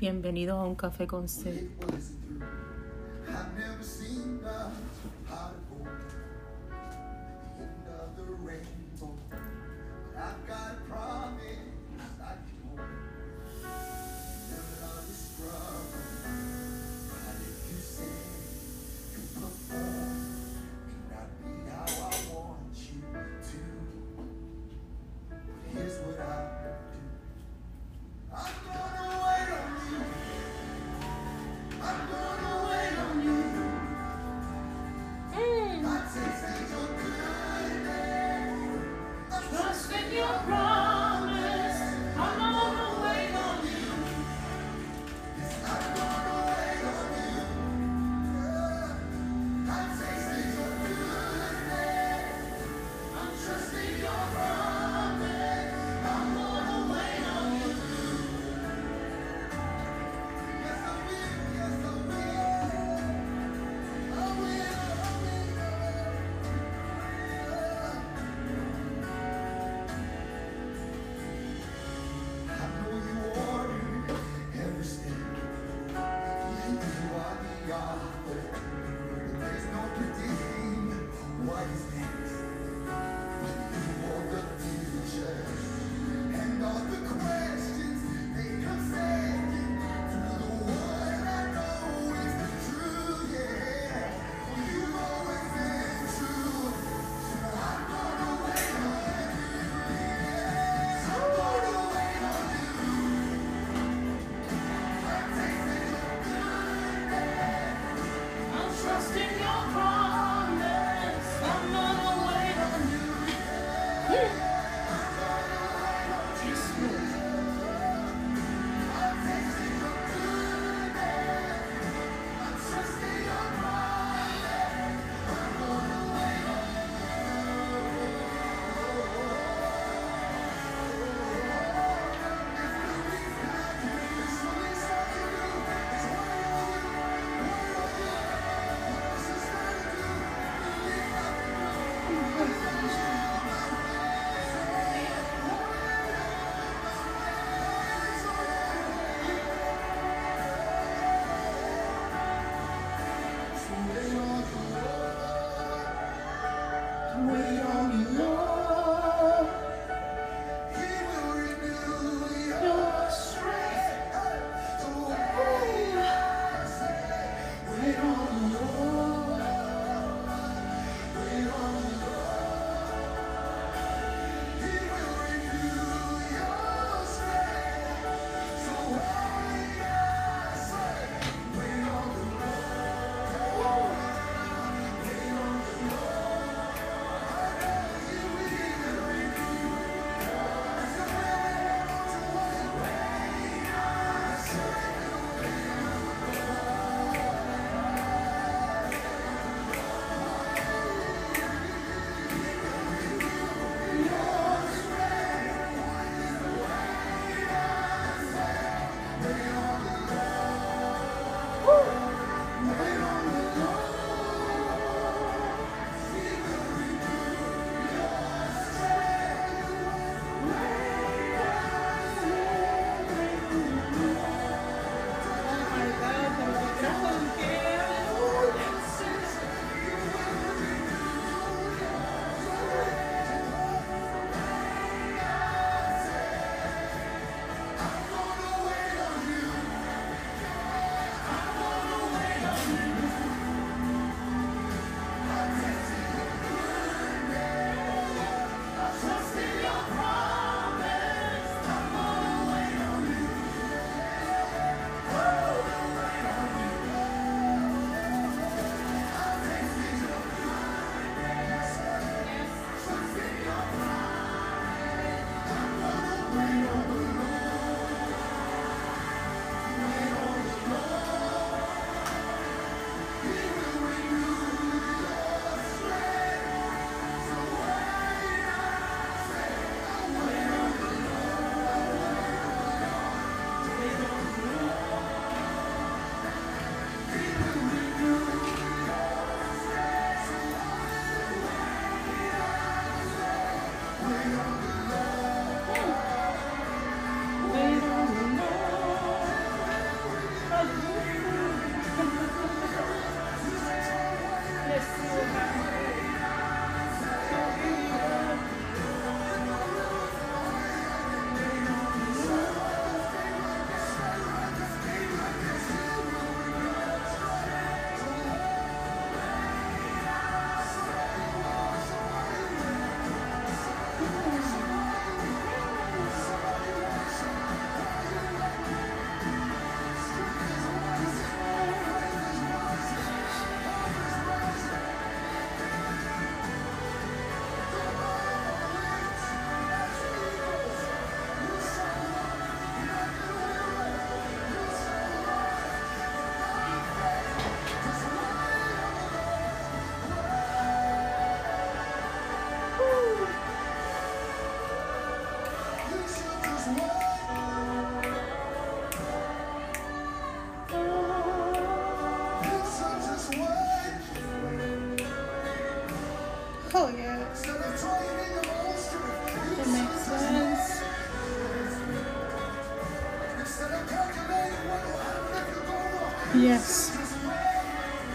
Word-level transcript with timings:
Bienvenidos 0.00 0.58
a 0.58 0.64
un 0.64 0.76
café 0.76 1.06
con 1.06 1.26
It 1.26 2.19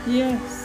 Yes. 0.06 0.65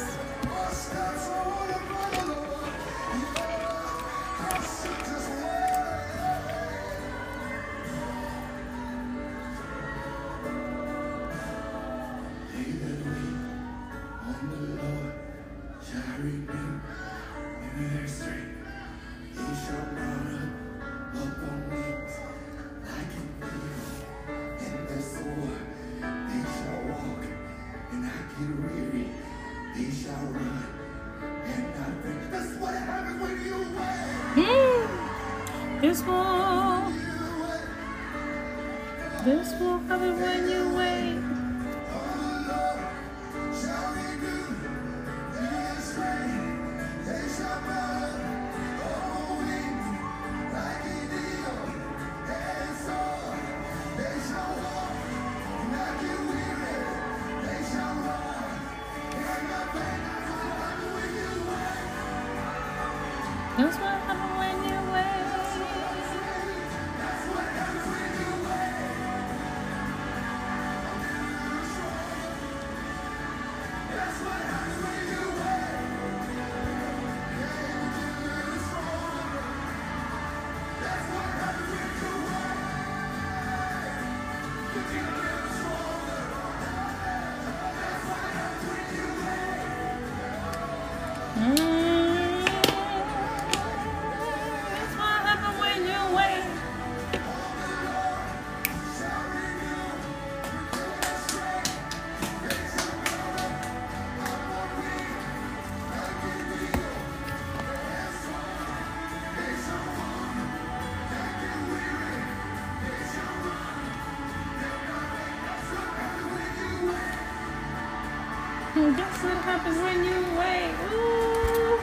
happens 119.61 119.79
when 119.83 120.05
you 120.05 120.21
wait. 120.39 120.75
Ooh. 120.93 121.79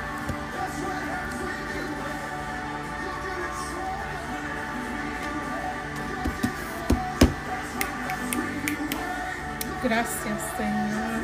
Gracias, 9.83 10.41
Señor. 10.57 11.21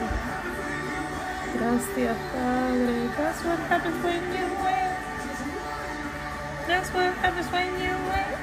Gracias, 1.57 2.17
Padre. 2.31 3.09
That's 3.17 3.43
what 3.43 3.59
happens 3.69 4.03
when 4.03 4.21
you 4.37 4.47
wait. 4.63 4.95
That's 6.67 6.89
what 6.93 7.13
happens 7.15 7.47
when 7.51 7.69
you 7.81 7.95
wait. 8.11 8.37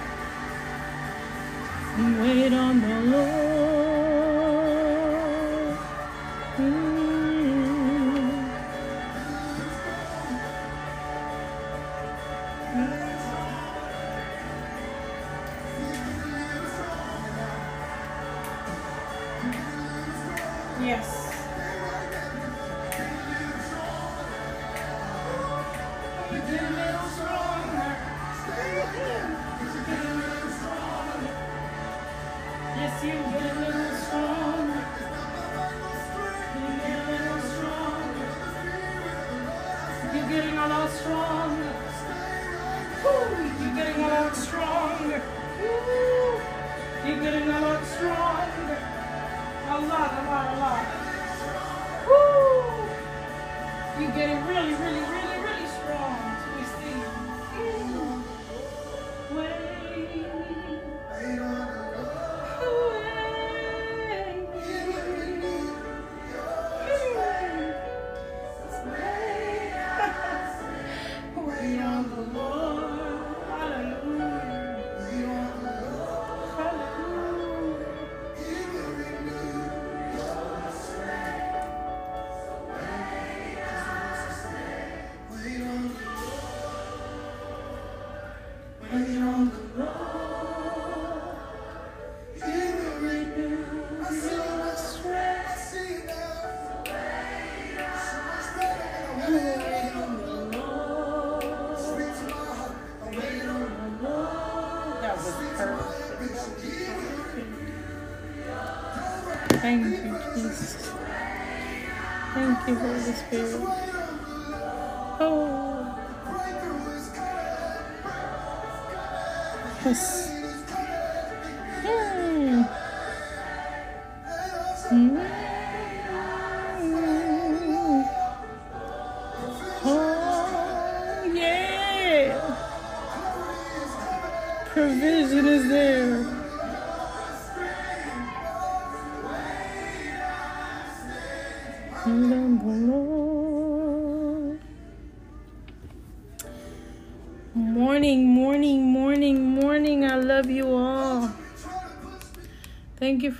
You 1.96 2.06
wait 2.22 2.52
on 2.52 2.80
the 2.80 3.16
Lord. 3.16 3.59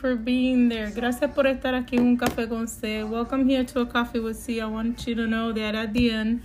For 0.00 0.16
being 0.16 0.70
there. 0.70 0.90
Gracias 0.90 1.30
por 1.34 1.46
estar 1.46 1.74
aquí 1.74 1.96
en 1.96 2.06
un 2.06 2.16
café 2.16 2.48
con 2.48 2.66
C. 2.66 3.04
Welcome 3.04 3.46
here 3.46 3.64
to 3.64 3.80
a 3.80 3.86
coffee 3.86 4.18
with 4.18 4.38
C. 4.38 4.58
I 4.58 4.64
want 4.64 5.06
you 5.06 5.14
to 5.14 5.26
know 5.26 5.52
that 5.52 5.74
at 5.74 5.92
the 5.92 6.10
end, 6.10 6.40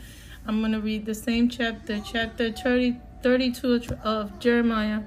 I'm 0.45 0.59
going 0.59 0.73
to 0.73 0.81
read 0.81 1.05
the 1.05 1.15
same 1.15 1.47
chapter, 1.47 2.01
chapter 2.01 2.51
30, 2.51 2.97
32 3.23 3.95
of 4.03 4.37
Jeremiah 4.39 5.03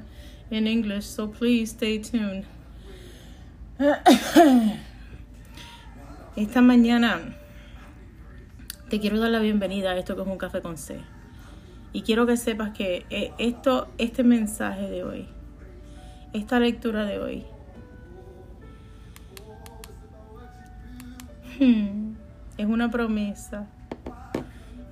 in 0.50 0.66
English. 0.66 1.04
So 1.04 1.26
please 1.26 1.72
stay 1.72 1.98
tuned. 1.98 2.46
Esta 6.34 6.60
mañana 6.62 7.34
te 8.88 8.98
quiero 8.98 9.20
dar 9.20 9.30
la 9.30 9.40
bienvenida 9.40 9.90
a 9.90 9.98
esto 9.98 10.14
que 10.16 10.22
es 10.22 10.28
un 10.28 10.38
café 10.38 10.62
con 10.62 10.78
C. 10.78 11.02
Y 11.92 12.00
quiero 12.00 12.24
que 12.26 12.38
sepas 12.38 12.70
que 12.70 13.04
eh, 13.10 13.32
esto, 13.38 13.88
este 13.98 14.24
mensaje 14.24 14.88
de 14.88 15.04
hoy, 15.04 15.28
esta 16.32 16.58
lectura 16.58 17.04
de 17.04 17.18
hoy, 17.18 17.44
es 21.60 22.66
una 22.66 22.90
promesa. 22.90 23.66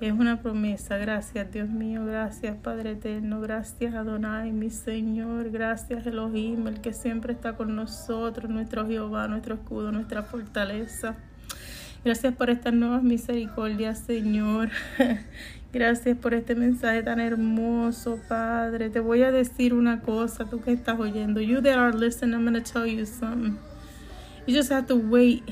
Es 0.01 0.11
una 0.11 0.41
promesa. 0.41 0.97
Gracias, 0.97 1.51
Dios 1.51 1.69
mío. 1.69 2.05
Gracias, 2.05 2.57
Padre 2.57 2.91
eterno. 2.91 3.39
Gracias, 3.39 3.95
Adonai, 3.95 4.51
mi 4.51 4.69
Señor. 4.69 5.49
Gracias, 5.49 6.05
Elohim, 6.05 6.67
el 6.67 6.81
que 6.81 6.93
siempre 6.93 7.33
está 7.33 7.55
con 7.55 7.75
nosotros, 7.75 8.49
nuestro 8.51 8.85
Jehová, 8.85 9.27
nuestro 9.27 9.55
escudo, 9.55 9.91
nuestra 9.91 10.23
fortaleza. 10.23 11.15
Gracias 12.03 12.35
por 12.35 12.49
estas 12.49 12.73
nuevas 12.73 13.01
misericordias, 13.01 13.99
Señor. 13.99 14.69
Gracias 15.73 16.17
por 16.17 16.33
este 16.33 16.53
mensaje 16.53 17.01
tan 17.01 17.19
hermoso, 17.19 18.19
Padre. 18.27 18.89
Te 18.89 18.99
voy 18.99 19.23
a 19.23 19.31
decir 19.31 19.73
una 19.73 20.01
cosa, 20.01 20.45
tú 20.45 20.61
que 20.61 20.73
estás 20.73 20.99
oyendo. 20.99 21.39
You 21.39 21.61
that 21.61 21.77
are 21.77 21.97
listening, 21.97 22.33
I'm 22.33 22.45
going 22.45 22.61
to 22.61 22.71
tell 22.71 22.85
you 22.85 23.05
something. 23.05 23.57
You 24.45 24.55
just 24.55 24.71
have 24.71 24.87
to 24.87 24.95
wait. 24.95 25.43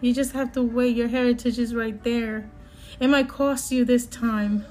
You 0.00 0.14
just 0.14 0.32
have 0.32 0.52
to 0.52 0.62
wait. 0.62 0.96
Your 0.96 1.08
heritage 1.08 1.58
is 1.58 1.74
right 1.74 2.02
there. 2.02 2.50
It 2.98 3.08
might 3.08 3.28
cost 3.28 3.70
you 3.70 3.84
this 3.84 4.06
time. 4.06 4.64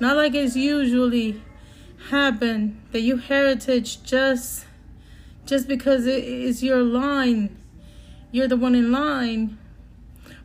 Not 0.00 0.16
like 0.16 0.34
it's 0.34 0.56
usually 0.56 1.42
happen 2.10 2.80
that 2.92 3.00
you 3.00 3.16
heritage 3.16 4.02
just 4.02 4.64
just 5.46 5.68
because 5.68 6.06
it 6.06 6.24
is 6.24 6.62
your 6.62 6.82
line. 6.82 7.56
You're 8.32 8.48
the 8.48 8.56
one 8.56 8.74
in 8.74 8.90
line. 8.90 9.58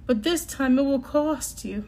But 0.05 0.23
this 0.23 0.45
time 0.45 0.77
it 0.77 0.83
will 0.83 0.99
cost 0.99 1.65
you. 1.65 1.85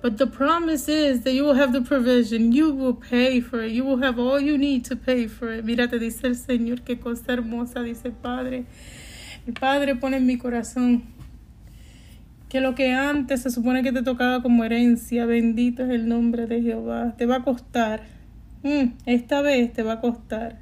But 0.00 0.18
the 0.18 0.26
promise 0.26 0.88
is 0.88 1.22
that 1.22 1.32
you 1.32 1.44
will 1.44 1.54
have 1.54 1.72
the 1.72 1.80
provision. 1.80 2.52
You 2.52 2.72
will 2.74 2.94
pay 2.94 3.40
for 3.40 3.62
it. 3.62 3.72
You 3.72 3.84
will 3.84 3.98
have 3.98 4.18
all 4.18 4.40
you 4.40 4.58
need 4.58 4.84
to 4.86 4.96
pay 4.96 5.26
for 5.26 5.52
it. 5.52 5.64
Mira, 5.64 5.88
te 5.88 5.98
dice 5.98 6.24
el 6.24 6.34
Señor, 6.34 6.80
qué 6.80 7.00
cosa 7.00 7.32
hermosa, 7.32 7.82
dice 7.82 8.06
el 8.06 8.12
Padre. 8.12 8.66
El 9.46 9.54
Padre 9.54 9.94
pone 9.94 10.16
en 10.16 10.26
mi 10.26 10.36
corazón 10.36 11.04
que 12.52 12.60
lo 12.60 12.74
que 12.74 12.92
antes 12.92 13.40
se 13.40 13.50
supone 13.50 13.82
que 13.82 13.92
te 13.92 14.02
tocaba 14.02 14.42
como 14.42 14.62
herencia, 14.62 15.24
bendito 15.24 15.84
es 15.84 15.90
el 15.90 16.06
nombre 16.06 16.46
de 16.46 16.60
Jehová, 16.60 17.14
te 17.16 17.24
va 17.24 17.36
a 17.36 17.44
costar. 17.44 18.02
Mm, 18.62 18.92
esta 19.06 19.40
vez 19.40 19.72
te 19.72 19.82
va 19.82 19.94
a 19.94 20.00
costar. 20.02 20.58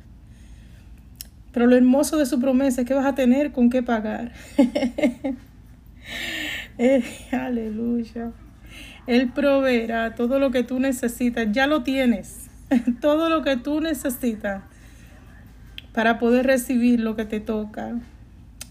Pero 1.50 1.66
lo 1.66 1.74
hermoso 1.74 2.16
de 2.16 2.26
su 2.26 2.38
promesa 2.38 2.82
es 2.82 2.86
que 2.86 2.94
vas 2.94 3.06
a 3.06 3.16
tener 3.16 3.50
con 3.50 3.70
qué 3.70 3.82
pagar. 3.82 4.32
Eh, 6.78 7.04
aleluya. 7.30 8.32
Él 9.06 9.30
proveerá 9.32 10.14
todo 10.14 10.38
lo 10.38 10.50
que 10.50 10.62
tú 10.62 10.80
necesitas. 10.80 11.48
Ya 11.52 11.66
lo 11.66 11.82
tienes. 11.82 12.48
todo 13.00 13.28
lo 13.28 13.42
que 13.42 13.56
tú 13.56 13.80
necesitas 13.80 14.62
para 15.92 16.18
poder 16.18 16.46
recibir 16.46 17.00
lo 17.00 17.16
que 17.16 17.26
te 17.26 17.38
toca. 17.38 17.96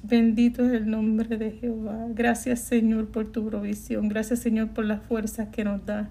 Bendito 0.01 0.63
es 0.65 0.71
el 0.73 0.89
nombre 0.89 1.37
de 1.37 1.51
Jehová. 1.51 2.07
Gracias 2.13 2.61
Señor 2.61 3.07
por 3.07 3.31
tu 3.31 3.47
provisión. 3.47 4.09
Gracias 4.09 4.39
Señor 4.39 4.69
por 4.69 4.85
las 4.85 5.01
fuerzas 5.03 5.49
que 5.49 5.63
nos 5.63 5.85
da. 5.85 6.09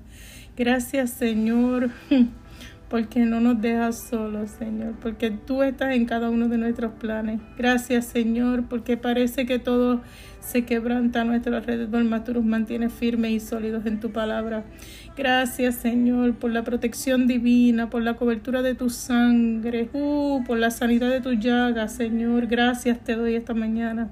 Gracias 0.57 1.11
Señor 1.11 1.91
porque 2.89 3.21
no 3.21 3.41
nos 3.41 3.61
dejas 3.61 3.99
solos, 4.09 4.51
Señor, 4.51 4.95
porque 5.01 5.31
tú 5.31 5.63
estás 5.63 5.95
en 5.95 6.07
cada 6.07 6.31
uno 6.31 6.49
de 6.49 6.57
nuestros 6.57 6.93
planes. 6.93 7.41
Gracias, 7.57 8.07
Señor, 8.07 8.65
porque 8.69 8.97
parece 8.97 9.45
que 9.47 9.59
todo 9.59 10.01
se 10.41 10.65
quebranta 10.65 11.21
a 11.21 11.25
nuestro 11.25 11.57
alrededor, 11.57 12.05
mas 12.05 12.25
tú 12.25 12.33
nos 12.33 12.45
mantienes 12.45 12.93
firmes 12.93 13.33
y 13.33 13.41
sólidos 13.41 13.85
en 13.85 14.01
tu 14.01 14.11
palabra. 14.11 14.65
Gracias, 15.19 15.75
Señor, 15.75 16.37
por 16.37 16.53
la 16.53 16.63
protección 16.63 17.27
divina, 17.27 17.91
por 17.91 18.03
la 18.03 18.15
cobertura 18.15 18.63
de 18.63 18.77
tu 18.77 18.89
sangre, 18.89 19.89
uh, 19.93 20.45
por 20.47 20.59
la 20.59 20.71
sanidad 20.71 21.11
de 21.11 21.21
tu 21.21 21.33
llaga, 21.33 21.89
Señor. 21.89 22.47
Gracias 22.47 23.01
te 23.01 23.17
doy 23.17 23.35
esta 23.35 23.53
mañana. 23.53 24.11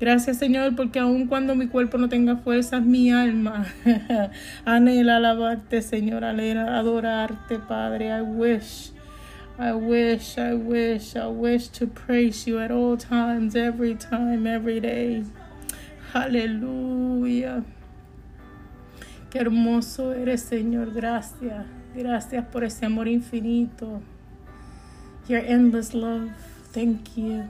Gracias 0.00 0.38
Señor, 0.38 0.74
porque 0.74 1.00
aun 1.00 1.26
cuando 1.26 1.54
mi 1.54 1.66
cuerpo 1.66 1.98
no 1.98 2.08
tenga 2.08 2.36
fuerzas, 2.36 2.82
mi 2.82 3.10
alma 3.10 3.66
anhela 4.64 5.16
alabarte, 5.16 5.82
Señor, 5.82 6.24
anhela 6.24 6.78
adorarte, 6.78 7.58
Padre. 7.58 8.08
I 8.08 8.22
wish, 8.22 8.92
I 9.58 9.72
wish, 9.72 10.38
I 10.38 10.54
wish, 10.54 11.14
I 11.14 11.26
wish 11.26 11.68
to 11.78 11.86
praise 11.88 12.48
you 12.48 12.58
at 12.58 12.70
all 12.70 12.96
times, 12.96 13.54
every 13.54 13.96
time, 13.96 14.46
every 14.46 14.80
day. 14.80 15.24
Aleluya. 16.14 17.62
Qué 19.30 19.38
hermoso 19.38 20.12
eres, 20.12 20.42
Señor. 20.42 20.92
Gracias. 20.92 21.66
Gracias 21.94 22.46
por 22.46 22.64
ese 22.64 22.86
amor 22.86 23.08
infinito. 23.08 24.00
Your 25.28 25.42
endless 25.44 25.92
love. 25.92 26.30
Thank 26.72 27.16
you. 27.16 27.44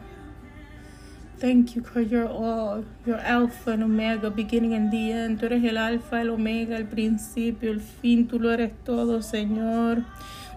Thank 1.38 1.76
you 1.76 1.84
for 1.84 2.00
your 2.00 2.26
all, 2.26 2.84
your 3.06 3.20
Alpha 3.20 3.70
and 3.70 3.84
Omega, 3.84 4.28
beginning 4.28 4.74
and 4.74 4.90
the 4.90 5.12
end. 5.12 5.38
Tú 5.38 5.46
eres 5.46 5.62
el 5.62 5.76
Alfa, 5.76 6.20
el 6.20 6.30
Omega, 6.30 6.76
el 6.76 6.86
principio, 6.86 7.70
el 7.70 7.80
fin. 7.80 8.26
Tú 8.26 8.40
lo 8.40 8.50
eres 8.50 8.72
todo, 8.84 9.22
Señor. 9.22 10.04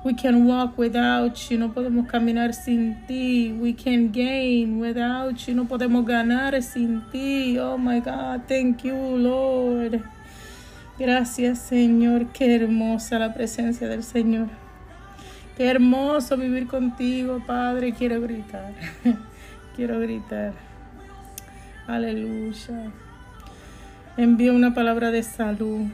We 0.04 0.16
can 0.16 0.48
walk 0.48 0.80
without 0.80 1.38
you, 1.48 1.60
no 1.60 1.72
podemos 1.72 2.08
caminar 2.08 2.56
sin 2.56 2.98
ti. 3.08 3.52
We 3.52 3.74
can 3.74 4.12
gain 4.12 4.80
without 4.80 5.38
you, 5.46 5.54
no 5.54 5.66
podemos 5.66 6.04
ganar 6.04 6.60
sin 6.64 7.04
ti. 7.12 7.60
Oh 7.60 7.78
my 7.78 8.00
God, 8.00 8.48
thank 8.48 8.84
you, 8.84 8.96
Lord. 8.96 10.02
Gracias, 11.02 11.58
Señor. 11.58 12.28
Qué 12.28 12.54
hermosa 12.54 13.18
la 13.18 13.34
presencia 13.34 13.88
del 13.88 14.04
Señor. 14.04 14.50
Qué 15.58 15.66
hermoso 15.66 16.38
vivir 16.38 16.68
contigo, 16.68 17.42
Padre. 17.44 17.92
Quiero 17.94 18.22
gritar. 18.22 18.76
Quiero 19.76 20.00
gritar. 20.00 20.54
Aleluya. 21.88 22.92
Envía 24.16 24.54
una 24.54 24.76
palabra 24.76 25.10
de 25.10 25.24
salud. 25.24 25.88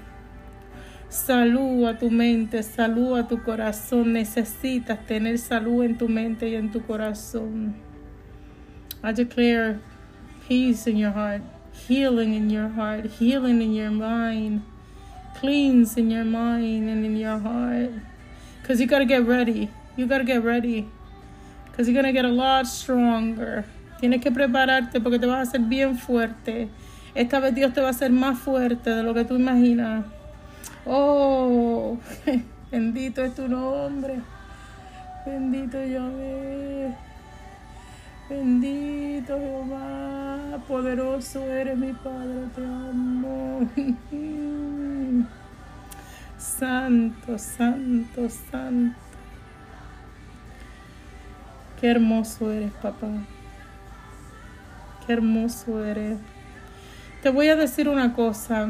Salud 1.07 1.85
a 1.85 1.97
tu 1.97 2.11
mente, 2.11 2.61
salud 2.61 3.17
a 3.17 3.29
tu 3.29 3.41
corazón. 3.43 4.11
Necesitas 4.11 5.05
tener 5.05 5.39
salud 5.39 5.85
en 5.85 5.97
tu 5.97 6.09
mente 6.09 6.49
y 6.49 6.55
en 6.55 6.69
tu 6.69 6.81
corazón. 6.81 7.75
I 9.01 9.13
declare 9.13 9.79
peace 10.49 10.85
in 10.85 10.97
your 10.97 11.13
heart, 11.13 11.43
healing 11.87 12.33
in 12.33 12.49
your 12.49 12.67
heart, 12.67 13.05
healing 13.05 13.61
in 13.61 13.73
your 13.73 13.91
mind, 13.91 14.63
cleanse 15.39 15.97
in 15.97 16.09
your 16.09 16.25
mind 16.25 16.89
and 16.89 17.05
in 17.05 17.15
your 17.15 17.37
heart. 17.39 17.91
Because 18.61 18.81
you 18.81 18.87
got 18.87 18.99
to 18.99 19.05
get 19.05 19.25
ready. 19.25 19.69
You 19.95 20.07
got 20.07 20.19
to 20.19 20.23
get 20.23 20.43
ready. 20.43 20.87
Because 21.65 21.87
you're 21.87 21.93
going 21.93 22.05
to 22.05 22.11
get 22.11 22.25
a 22.25 22.29
lot 22.29 22.67
stronger. 22.67 23.65
Tienes 23.99 24.21
que 24.21 24.31
prepararte 24.31 25.01
porque 25.01 25.19
te 25.19 25.25
vas 25.25 25.47
a 25.47 25.49
hacer 25.49 25.61
bien 25.61 25.97
fuerte. 25.97 26.69
Esta 27.15 27.39
vez 27.39 27.55
Dios 27.55 27.73
te 27.73 27.81
va 27.81 27.87
a 27.87 27.91
hacer 27.91 28.11
más 28.11 28.37
fuerte 28.37 28.91
de 28.91 29.03
lo 29.03 29.13
que 29.13 29.25
tú 29.25 29.35
imaginas. 29.35 30.05
Oh, 30.85 31.97
bendito 32.71 33.23
es 33.23 33.33
tu 33.33 33.47
nombre. 33.47 34.19
Bendito 35.25 35.83
Yahvé. 35.83 37.06
Bendito 38.29 39.37
Jehová. 39.37 40.59
Poderoso 40.67 41.41
eres 41.43 41.77
mi 41.77 41.93
Padre. 41.93 42.47
Te 42.55 42.63
amo. 42.63 43.69
Santo, 46.37 47.37
santo, 47.37 48.29
santo. 48.29 48.97
Qué 51.79 51.87
hermoso 51.87 52.51
eres, 52.51 52.71
papá 52.81 53.07
hermoso 55.07 55.83
eres. 55.83 56.17
Te 57.21 57.29
voy 57.29 57.47
a 57.47 57.55
decir 57.55 57.89
una 57.89 58.13
cosa. 58.13 58.69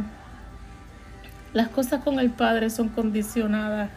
Las 1.54 1.70
cosas 1.70 2.04
con 2.04 2.20
el 2.20 2.30
Padre 2.30 2.70
son 2.70 2.90
condicionadas, 2.90 3.90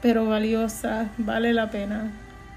pero 0.00 0.26
valiosas. 0.26 1.08
Vale 1.18 1.52
la 1.52 1.70
pena. 1.70 2.10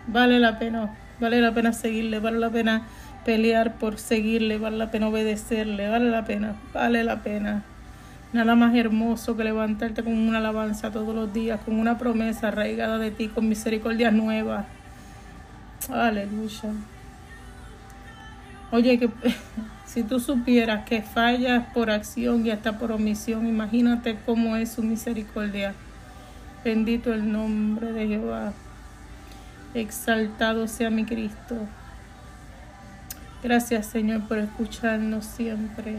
Vale 0.08 0.40
la 0.40 0.58
pena. 0.58 0.96
Vale 1.20 1.42
la 1.42 1.54
pena 1.54 1.74
seguirle. 1.74 2.20
Vale 2.20 2.40
la 2.40 2.50
pena 2.50 2.88
pelear 3.26 3.76
por 3.76 3.98
seguirle. 3.98 4.58
Vale 4.58 4.78
la 4.78 4.92
pena 4.92 5.08
obedecerle. 5.08 5.90
Vale 5.90 6.10
la 6.10 6.26
pena. 6.26 6.56
Vale 6.74 7.04
la 7.04 7.22
pena. 7.24 7.64
Nada 8.34 8.56
más 8.56 8.76
hermoso 8.76 9.38
que 9.38 9.46
levantarte 9.46 10.04
con 10.04 10.14
una 10.14 10.40
alabanza 10.40 10.92
todos 10.92 11.16
los 11.16 11.32
días, 11.32 11.62
con 11.64 11.80
una 11.80 11.98
promesa 11.98 12.50
arraigada 12.50 12.98
de 12.98 13.10
ti, 13.10 13.30
con 13.30 13.48
misericordia 13.48 14.12
nueva. 14.12 14.66
Aleluya. 15.90 16.74
Oye, 18.72 19.00
que 19.00 19.10
si 19.86 20.04
tú 20.04 20.20
supieras 20.20 20.84
que 20.86 21.02
fallas 21.02 21.68
por 21.74 21.90
acción 21.90 22.46
y 22.46 22.52
hasta 22.52 22.78
por 22.78 22.92
omisión, 22.92 23.48
imagínate 23.48 24.18
cómo 24.26 24.58
es 24.58 24.74
su 24.74 24.84
misericordia. 24.84 25.74
Bendito 26.66 27.14
el 27.14 27.32
nombre 27.32 27.94
de 27.94 28.08
Jehová. 28.08 28.52
Exaltado 29.78 30.68
sea 30.68 30.90
mi 30.90 31.06
Cristo. 31.06 31.56
Gracias 33.44 33.86
Señor 33.86 34.28
por 34.28 34.40
escucharnos 34.40 35.24
siempre. 35.24 35.98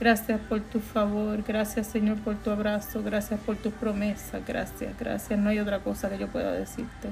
Gracias 0.00 0.40
por 0.48 0.60
tu 0.60 0.80
favor, 0.80 1.42
gracias 1.46 1.86
Señor 1.88 2.16
por 2.20 2.36
tu 2.36 2.50
abrazo, 2.50 3.02
gracias 3.02 3.38
por 3.40 3.56
tus 3.56 3.72
promesas, 3.74 4.40
gracias, 4.46 4.98
gracias. 4.98 5.38
No 5.38 5.50
hay 5.50 5.58
otra 5.58 5.80
cosa 5.80 6.08
que 6.08 6.16
yo 6.16 6.28
pueda 6.28 6.52
decirte. 6.52 7.10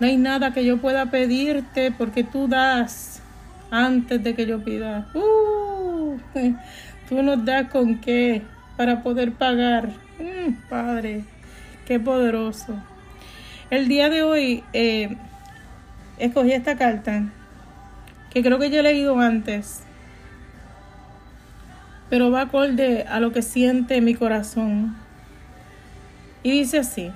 No 0.00 0.06
hay 0.06 0.16
nada 0.16 0.54
que 0.54 0.64
yo 0.64 0.78
pueda 0.78 1.10
pedirte 1.10 1.92
porque 1.92 2.24
tú 2.24 2.48
das 2.48 3.20
antes 3.70 4.24
de 4.24 4.34
que 4.34 4.46
yo 4.46 4.64
pida. 4.64 5.08
Uh, 5.12 6.16
tú 7.08 7.22
nos 7.22 7.44
das 7.44 7.68
con 7.70 8.00
qué 8.00 8.42
para 8.78 9.02
poder 9.02 9.32
pagar. 9.32 9.90
Mm, 10.18 10.54
padre, 10.70 11.24
qué 11.86 12.00
poderoso. 12.00 12.74
El 13.70 13.86
día 13.86 14.08
de 14.08 14.22
hoy 14.22 14.64
eh, 14.72 15.14
escogí 16.18 16.52
esta 16.52 16.78
carta 16.78 17.24
que 18.30 18.42
creo 18.42 18.58
que 18.58 18.70
yo 18.70 18.80
he 18.80 18.82
leído 18.82 19.18
antes, 19.20 19.82
pero 22.08 22.30
va 22.30 22.42
acorde 22.42 23.02
a 23.02 23.20
lo 23.20 23.30
que 23.30 23.42
siente 23.42 24.00
mi 24.00 24.14
corazón. 24.14 24.96
Y 26.42 26.52
dice 26.52 26.78
así, 26.78 27.10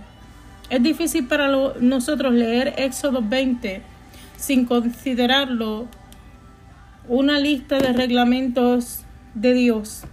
es 0.68 0.82
difícil 0.82 1.26
para 1.26 1.48
nosotros 1.80 2.34
leer 2.34 2.74
Éxodo 2.76 3.22
20 3.22 3.80
sin 4.36 4.66
considerarlo 4.66 5.88
una 7.08 7.38
lista 7.38 7.78
de 7.78 7.94
reglamentos 7.94 9.06
de 9.32 9.54
Dios 9.54 10.04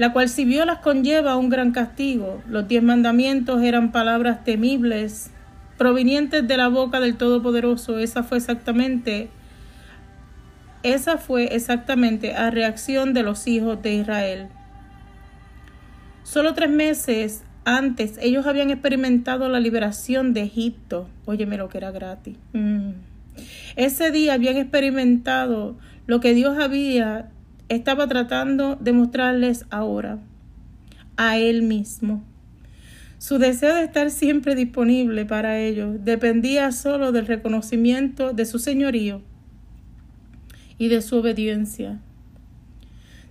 la 0.00 0.14
cual 0.14 0.30
si 0.30 0.46
violas 0.46 0.78
conlleva 0.78 1.36
un 1.36 1.50
gran 1.50 1.72
castigo. 1.72 2.42
Los 2.48 2.66
diez 2.66 2.82
mandamientos 2.82 3.62
eran 3.62 3.92
palabras 3.92 4.44
temibles, 4.44 5.30
provenientes 5.76 6.48
de 6.48 6.56
la 6.56 6.68
boca 6.68 7.00
del 7.00 7.18
Todopoderoso. 7.18 7.98
Esa 7.98 8.22
fue 8.22 8.38
exactamente, 8.38 9.28
esa 10.82 11.18
fue 11.18 11.54
exactamente 11.54 12.34
a 12.34 12.50
reacción 12.50 13.12
de 13.12 13.22
los 13.22 13.46
hijos 13.46 13.82
de 13.82 13.96
Israel. 13.96 14.48
Solo 16.22 16.54
tres 16.54 16.70
meses 16.70 17.42
antes 17.66 18.18
ellos 18.22 18.46
habían 18.46 18.70
experimentado 18.70 19.50
la 19.50 19.60
liberación 19.60 20.32
de 20.32 20.44
Egipto. 20.44 21.10
Óyeme 21.26 21.58
lo 21.58 21.68
que 21.68 21.76
era 21.76 21.90
gratis. 21.90 22.38
Mm. 22.54 22.92
Ese 23.76 24.10
día 24.10 24.32
habían 24.32 24.56
experimentado 24.56 25.76
lo 26.06 26.20
que 26.20 26.32
Dios 26.32 26.56
había 26.58 27.28
estaba 27.70 28.08
tratando 28.08 28.74
de 28.74 28.92
mostrarles 28.92 29.64
ahora 29.70 30.18
a 31.16 31.38
Él 31.38 31.62
mismo. 31.62 32.22
Su 33.18 33.38
deseo 33.38 33.74
de 33.76 33.84
estar 33.84 34.10
siempre 34.10 34.54
disponible 34.54 35.24
para 35.24 35.58
ellos 35.58 36.04
dependía 36.04 36.72
solo 36.72 37.12
del 37.12 37.26
reconocimiento 37.26 38.32
de 38.32 38.44
su 38.44 38.58
señorío 38.58 39.22
y 40.78 40.88
de 40.88 41.00
su 41.00 41.16
obediencia. 41.16 42.00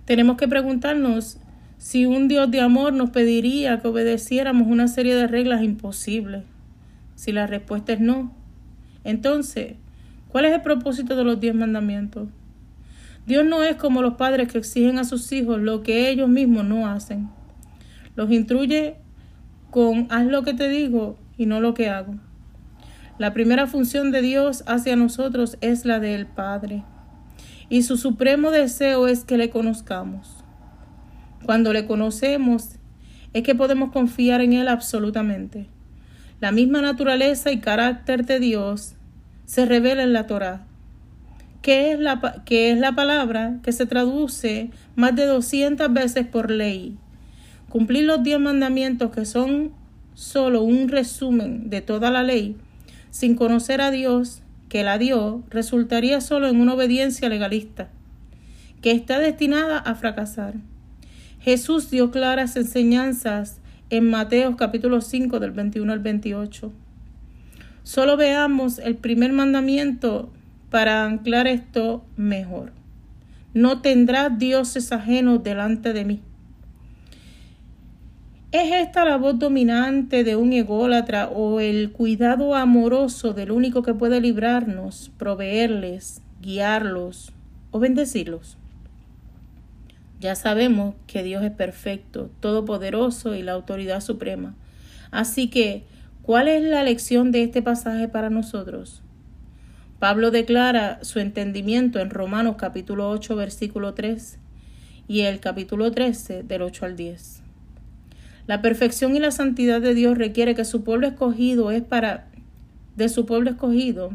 Tenemos 0.06 0.38
que 0.38 0.48
preguntarnos 0.48 1.38
si 1.76 2.06
un 2.06 2.26
Dios 2.26 2.50
de 2.50 2.60
amor 2.60 2.94
nos 2.94 3.10
pediría 3.10 3.80
que 3.80 3.88
obedeciéramos 3.88 4.68
una 4.68 4.88
serie 4.88 5.14
de 5.14 5.26
reglas 5.26 5.62
imposibles. 5.62 6.44
Si 7.14 7.30
la 7.32 7.46
respuesta 7.46 7.92
es 7.92 8.00
no, 8.00 8.34
entonces, 9.04 9.74
¿cuál 10.28 10.46
es 10.46 10.52
el 10.52 10.62
propósito 10.62 11.14
de 11.14 11.24
los 11.24 11.40
diez 11.40 11.54
mandamientos? 11.54 12.28
Dios 13.30 13.46
no 13.46 13.62
es 13.62 13.76
como 13.76 14.02
los 14.02 14.14
padres 14.14 14.50
que 14.50 14.58
exigen 14.58 14.98
a 14.98 15.04
sus 15.04 15.30
hijos 15.30 15.60
lo 15.60 15.84
que 15.84 16.10
ellos 16.10 16.28
mismos 16.28 16.64
no 16.64 16.88
hacen. 16.88 17.30
Los 18.16 18.28
instruye 18.32 18.96
con 19.70 20.08
haz 20.10 20.26
lo 20.26 20.42
que 20.42 20.52
te 20.52 20.68
digo 20.68 21.16
y 21.38 21.46
no 21.46 21.60
lo 21.60 21.72
que 21.72 21.88
hago. 21.88 22.16
La 23.18 23.32
primera 23.32 23.68
función 23.68 24.10
de 24.10 24.20
Dios 24.20 24.64
hacia 24.66 24.96
nosotros 24.96 25.58
es 25.60 25.84
la 25.84 26.00
del 26.00 26.26
Padre. 26.26 26.82
Y 27.68 27.84
su 27.84 27.96
supremo 27.96 28.50
deseo 28.50 29.06
es 29.06 29.22
que 29.22 29.36
le 29.36 29.48
conozcamos. 29.48 30.42
Cuando 31.46 31.72
le 31.72 31.86
conocemos 31.86 32.80
es 33.32 33.44
que 33.44 33.54
podemos 33.54 33.92
confiar 33.92 34.40
en 34.40 34.54
Él 34.54 34.66
absolutamente. 34.66 35.68
La 36.40 36.50
misma 36.50 36.82
naturaleza 36.82 37.52
y 37.52 37.60
carácter 37.60 38.26
de 38.26 38.40
Dios 38.40 38.96
se 39.44 39.66
revela 39.66 40.02
en 40.02 40.14
la 40.14 40.26
Torah 40.26 40.66
que 41.62 41.92
es 41.92 41.98
la, 42.00 42.42
es 42.48 42.78
la 42.78 42.92
palabra 42.94 43.58
que 43.62 43.72
se 43.72 43.86
traduce 43.86 44.70
más 44.96 45.14
de 45.14 45.26
200 45.26 45.92
veces 45.92 46.26
por 46.26 46.50
ley. 46.50 46.96
Cumplir 47.68 48.04
los 48.04 48.22
diez 48.22 48.40
mandamientos 48.40 49.10
que 49.10 49.24
son 49.24 49.72
solo 50.14 50.62
un 50.62 50.88
resumen 50.88 51.70
de 51.70 51.80
toda 51.80 52.10
la 52.10 52.22
ley, 52.22 52.56
sin 53.10 53.34
conocer 53.34 53.80
a 53.80 53.90
Dios 53.90 54.42
que 54.68 54.84
la 54.84 54.98
dio, 54.98 55.42
resultaría 55.50 56.20
solo 56.20 56.48
en 56.48 56.60
una 56.60 56.74
obediencia 56.74 57.28
legalista, 57.28 57.88
que 58.82 58.92
está 58.92 59.18
destinada 59.18 59.78
a 59.78 59.94
fracasar. 59.94 60.54
Jesús 61.40 61.90
dio 61.90 62.10
claras 62.10 62.56
enseñanzas 62.56 63.60
en 63.90 64.08
Mateo 64.08 64.56
capítulo 64.56 65.00
5 65.00 65.40
del 65.40 65.50
21 65.50 65.92
al 65.92 65.98
28. 65.98 66.72
Solo 67.82 68.16
veamos 68.16 68.78
el 68.78 68.96
primer 68.96 69.32
mandamiento 69.32 70.30
para 70.70 71.04
anclar 71.04 71.46
esto 71.46 72.04
mejor. 72.16 72.72
No 73.52 73.80
tendrás 73.80 74.38
dioses 74.38 74.92
ajenos 74.92 75.42
delante 75.42 75.92
de 75.92 76.04
mí. 76.04 76.20
¿Es 78.52 78.72
esta 78.72 79.04
la 79.04 79.16
voz 79.16 79.38
dominante 79.38 80.24
de 80.24 80.34
un 80.34 80.52
ególatra 80.52 81.28
o 81.28 81.60
el 81.60 81.92
cuidado 81.92 82.54
amoroso 82.54 83.32
del 83.32 83.52
único 83.52 83.82
que 83.82 83.94
puede 83.94 84.20
librarnos, 84.20 85.10
proveerles, 85.18 86.20
guiarlos 86.40 87.32
o 87.70 87.78
bendecirlos? 87.78 88.56
Ya 90.20 90.34
sabemos 90.34 90.94
que 91.06 91.22
Dios 91.22 91.42
es 91.44 91.52
perfecto, 91.52 92.30
todopoderoso 92.40 93.34
y 93.34 93.42
la 93.42 93.52
autoridad 93.52 94.00
suprema. 94.00 94.54
Así 95.10 95.48
que, 95.48 95.84
¿cuál 96.22 96.48
es 96.48 96.62
la 96.62 96.82
lección 96.82 97.32
de 97.32 97.44
este 97.44 97.62
pasaje 97.62 98.08
para 98.08 98.30
nosotros? 98.30 99.00
Pablo 100.00 100.30
declara 100.30 100.98
su 101.02 101.20
entendimiento 101.20 102.00
en 102.00 102.08
Romanos 102.08 102.56
capítulo 102.56 103.10
8 103.10 103.36
versículo 103.36 103.92
3 103.92 104.38
y 105.06 105.20
el 105.20 105.40
capítulo 105.40 105.90
13 105.90 106.42
del 106.42 106.62
8 106.62 106.86
al 106.86 106.96
10. 106.96 107.42
La 108.46 108.62
perfección 108.62 109.14
y 109.14 109.18
la 109.18 109.30
santidad 109.30 109.82
de 109.82 109.92
Dios 109.92 110.16
requiere 110.16 110.54
que 110.54 110.64
su 110.64 110.84
pueblo 110.84 111.06
escogido 111.06 111.70
es 111.70 111.82
para 111.82 112.28
de 112.96 113.10
su 113.10 113.26
pueblo 113.26 113.50
escogido 113.50 114.12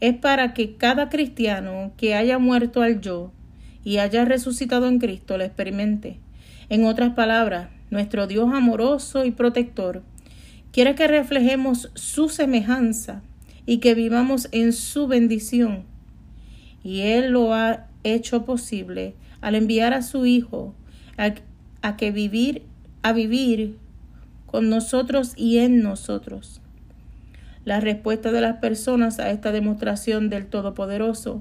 es 0.00 0.16
para 0.16 0.54
que 0.54 0.76
cada 0.76 1.10
cristiano 1.10 1.92
que 1.98 2.14
haya 2.14 2.38
muerto 2.38 2.80
al 2.80 3.02
yo 3.02 3.30
y 3.84 3.98
haya 3.98 4.24
resucitado 4.24 4.88
en 4.88 4.98
Cristo 5.00 5.36
lo 5.36 5.44
experimente. 5.44 6.18
En 6.70 6.86
otras 6.86 7.12
palabras, 7.12 7.68
nuestro 7.90 8.26
Dios 8.26 8.50
amoroso 8.54 9.26
y 9.26 9.32
protector 9.32 10.02
quiere 10.72 10.94
que 10.94 11.08
reflejemos 11.08 11.90
su 11.92 12.30
semejanza 12.30 13.20
y 13.70 13.78
que 13.78 13.94
vivamos 13.94 14.48
en 14.50 14.72
su 14.72 15.06
bendición. 15.06 15.84
Y 16.82 17.02
Él 17.02 17.30
lo 17.30 17.54
ha 17.54 17.86
hecho 18.02 18.44
posible 18.44 19.14
al 19.40 19.54
enviar 19.54 19.94
a 19.94 20.02
su 20.02 20.26
Hijo 20.26 20.74
a, 21.16 21.96
que 21.96 22.10
vivir, 22.10 22.64
a 23.02 23.12
vivir 23.12 23.78
con 24.46 24.70
nosotros 24.70 25.34
y 25.36 25.58
en 25.58 25.84
nosotros. 25.84 26.60
La 27.64 27.78
respuesta 27.78 28.32
de 28.32 28.40
las 28.40 28.56
personas 28.56 29.20
a 29.20 29.30
esta 29.30 29.52
demostración 29.52 30.30
del 30.30 30.46
Todopoderoso, 30.46 31.40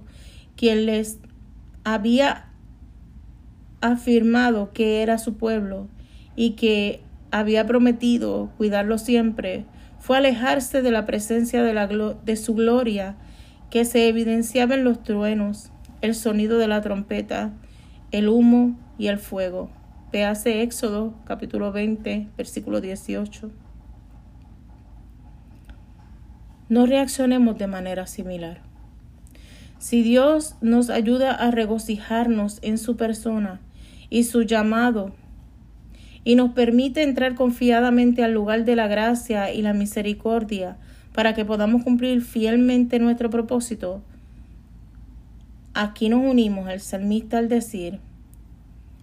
quien 0.55 0.85
les 0.85 1.17
había 1.83 2.45
afirmado 3.81 4.71
que 4.71 5.01
era 5.01 5.17
su 5.17 5.33
pueblo 5.33 5.87
y 6.35 6.51
que 6.51 7.01
había 7.31 7.65
prometido 7.65 8.51
cuidarlo 8.55 8.99
siempre, 8.99 9.65
fue 9.99 10.17
alejarse 10.17 10.81
de 10.81 10.91
la 10.91 11.05
presencia 11.05 11.61
de, 11.63 11.73
la, 11.73 11.87
de 11.87 12.35
su 12.35 12.55
gloria 12.55 13.15
que 13.69 13.85
se 13.85 14.07
evidenciaba 14.07 14.75
en 14.75 14.83
los 14.83 15.03
truenos, 15.03 15.71
el 16.01 16.15
sonido 16.15 16.57
de 16.57 16.67
la 16.67 16.81
trompeta, 16.81 17.53
el 18.11 18.29
humo 18.29 18.77
y 18.97 19.07
el 19.07 19.19
fuego. 19.19 19.69
Véase 20.11 20.63
Éxodo 20.63 21.13
capítulo 21.25 21.71
20, 21.71 22.29
versículo 22.35 22.81
18. 22.81 23.51
No 26.69 26.85
reaccionemos 26.85 27.57
de 27.57 27.67
manera 27.67 28.07
similar. 28.07 28.61
Si 29.77 30.03
Dios 30.03 30.55
nos 30.61 30.89
ayuda 30.89 31.33
a 31.33 31.51
regocijarnos 31.51 32.59
en 32.61 32.77
su 32.77 32.97
persona 32.97 33.61
y 34.09 34.23
su 34.23 34.41
llamado 34.43 35.13
y 36.23 36.35
nos 36.35 36.51
permite 36.51 37.03
entrar 37.03 37.35
confiadamente 37.35 38.23
al 38.23 38.33
lugar 38.33 38.65
de 38.65 38.75
la 38.75 38.87
gracia 38.87 39.53
y 39.53 39.61
la 39.61 39.73
misericordia 39.73 40.77
para 41.13 41.33
que 41.33 41.45
podamos 41.45 41.83
cumplir 41.83 42.21
fielmente 42.21 42.99
nuestro 42.99 43.29
propósito, 43.29 44.01
Aquí 45.75 46.09
nos 46.09 46.25
unimos 46.25 46.67
al 46.67 46.81
salmista 46.81 47.37
al 47.37 47.47
decir, 47.47 47.99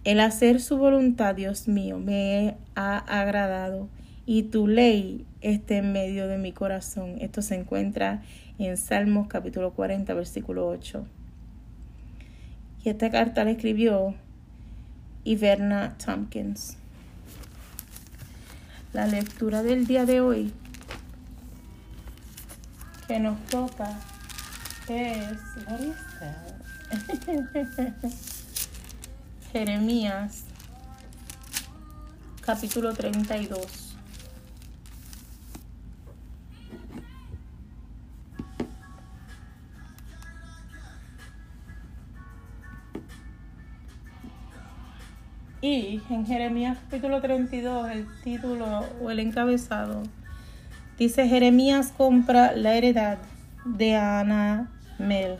el 0.03 0.19
hacer 0.19 0.59
su 0.59 0.77
voluntad, 0.77 1.33
Dios 1.33 1.67
mío, 1.67 1.97
me 1.97 2.55
ha 2.75 2.97
agradado 2.97 3.87
y 4.25 4.43
tu 4.43 4.67
ley 4.67 5.25
está 5.41 5.77
en 5.77 5.93
medio 5.93 6.27
de 6.27 6.37
mi 6.37 6.51
corazón. 6.51 7.15
Esto 7.19 7.41
se 7.41 7.55
encuentra 7.55 8.21
en 8.59 8.75
Salmos 8.75 9.27
capítulo 9.27 9.71
40, 9.73 10.13
versículo 10.13 10.67
8. 10.67 11.05
Y 12.83 12.89
esta 12.89 13.09
carta 13.09 13.45
la 13.45 13.51
escribió 13.51 14.13
Iverna 15.23 15.97
Tompkins. 15.97 16.77
La 18.97 19.05
lectura 19.05 19.61
del 19.61 19.85
día 19.85 20.07
de 20.07 20.21
hoy 20.21 20.51
que 23.07 23.19
nos 23.19 23.39
toca 23.45 23.91
es, 24.87 25.37
Jeremías, 29.53 30.45
capítulo 32.41 32.91
32. 32.95 33.86
Y 45.69 46.01
en 46.09 46.25
Jeremías 46.25 46.77
capítulo 46.85 47.19
32 47.19 47.91
el 47.91 48.07
título 48.23 48.85
o 49.01 49.11
el 49.11 49.19
encabezado 49.19 50.01
dice 50.97 51.27
Jeremías 51.27 51.91
compra 51.91 52.53
la 52.53 52.75
heredad 52.75 53.17
de 53.65 53.97
Ana 53.97 54.71
Mel. 54.97 55.39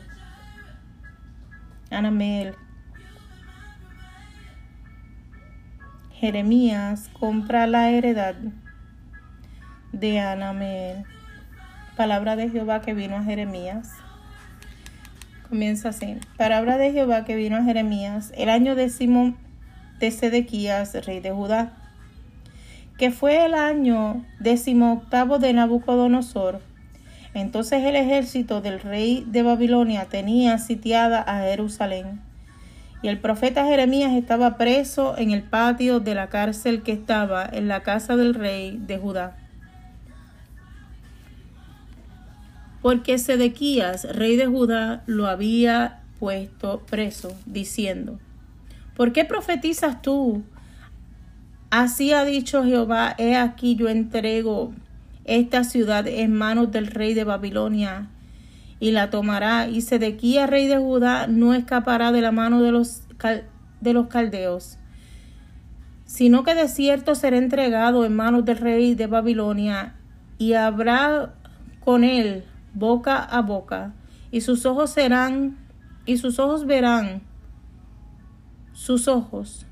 Anamel. 1.91 2.55
Jeremías 6.11 7.09
compra 7.17 7.65
la 7.65 7.89
heredad 7.91 8.35
de 9.93 10.19
Anamel. 10.19 11.05
Palabra 11.95 12.35
de 12.35 12.49
Jehová 12.49 12.81
que 12.81 12.93
vino 12.93 13.15
a 13.15 13.23
Jeremías. 13.23 13.93
Comienza 15.47 15.87
así. 15.87 16.17
Palabra 16.35 16.77
de 16.77 16.91
Jehová 16.91 17.23
que 17.23 17.37
vino 17.37 17.55
a 17.55 17.63
Jeremías 17.63 18.33
el 18.35 18.49
año 18.49 18.75
décimo 18.75 19.33
de 19.99 20.11
Sedequías, 20.11 20.93
rey 21.05 21.19
de 21.19 21.31
Judá, 21.31 21.73
que 22.97 23.11
fue 23.11 23.45
el 23.45 23.53
año 23.53 24.25
décimo 24.39 24.93
octavo 24.93 25.39
de 25.39 25.53
Nabucodonosor 25.53 26.61
entonces 27.37 27.83
el 27.83 27.95
ejército 27.95 28.61
del 28.61 28.79
rey 28.79 29.23
de 29.27 29.43
Babilonia 29.43 30.05
tenía 30.05 30.57
sitiada 30.57 31.21
a 31.21 31.41
Jerusalén. 31.41 32.19
Y 33.03 33.09
el 33.09 33.19
profeta 33.19 33.63
Jeremías 33.65 34.13
estaba 34.13 34.57
preso 34.57 35.15
en 35.19 35.29
el 35.29 35.43
patio 35.43 35.99
de 35.99 36.15
la 36.15 36.29
cárcel 36.29 36.81
que 36.81 36.93
estaba 36.93 37.45
en 37.45 37.67
la 37.67 37.83
casa 37.83 38.15
del 38.15 38.33
rey 38.33 38.79
de 38.81 38.97
Judá. 38.97 39.37
Porque 42.81 43.19
Sedequías, 43.19 44.15
rey 44.15 44.35
de 44.35 44.47
Judá, 44.47 45.03
lo 45.05 45.27
había 45.27 45.99
puesto 46.19 46.79
preso, 46.89 47.37
diciendo, 47.45 48.17
¿por 48.97 49.13
qué 49.13 49.25
profetizas 49.25 50.01
tú? 50.01 50.43
Así 51.69 52.13
ha 52.13 52.25
dicho 52.25 52.63
Jehová, 52.63 53.13
he 53.19 53.35
aquí 53.35 53.75
yo 53.75 53.89
entrego 53.89 54.73
esta 55.23 55.63
ciudad 55.63 56.07
en 56.07 56.33
manos 56.33 56.71
del 56.71 56.87
rey 56.87 57.13
de 57.13 57.23
Babilonia 57.23 58.09
y 58.79 58.91
la 58.91 59.11
tomará, 59.11 59.67
y 59.67 59.81
Sedequía, 59.81 60.47
rey 60.47 60.67
de 60.67 60.77
Judá, 60.77 61.27
no 61.27 61.53
escapará 61.53 62.11
de 62.11 62.21
la 62.21 62.31
mano 62.31 62.63
de 62.63 62.71
los, 62.71 63.03
de 63.81 63.93
los 63.93 64.07
caldeos, 64.07 64.77
sino 66.05 66.43
que 66.43 66.55
de 66.55 66.67
cierto 66.67 67.13
será 67.13 67.37
entregado 67.37 68.03
en 68.05 68.15
manos 68.15 68.45
del 68.45 68.57
rey 68.57 68.95
de 68.95 69.07
Babilonia, 69.07 69.95
y 70.39 70.53
habrá 70.53 71.33
con 71.83 72.03
él 72.03 72.45
boca 72.73 73.17
a 73.17 73.41
boca, 73.41 73.93
y 74.31 74.41
sus 74.41 74.65
ojos 74.65 74.91
serán, 74.91 75.57
y 76.05 76.17
sus 76.17 76.39
ojos 76.39 76.65
verán 76.65 77.26
sus 78.77 79.07
ojos, 79.07 79.65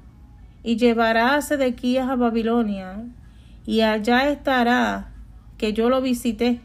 y 0.63 0.77
llevará 0.77 1.35
a 1.35 1.41
Sedequías 1.43 2.09
a 2.09 2.15
Babilonia, 2.15 3.05
y 3.63 3.81
allá 3.81 4.29
estará 4.29 5.11
que 5.59 5.73
yo 5.73 5.89
lo 5.89 6.01
visité. 6.01 6.59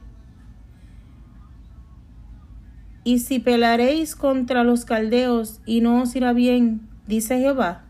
Y 3.05 3.19
si 3.19 3.41
pelaréis 3.41 4.17
contra 4.17 4.65
los 4.65 4.87
caldeos 4.87 5.61
y 5.67 5.83
no 5.83 6.01
os 6.01 6.17
irá 6.17 6.33
bien, 6.33 6.89
dice 7.07 7.39
Jehová. 7.39 7.85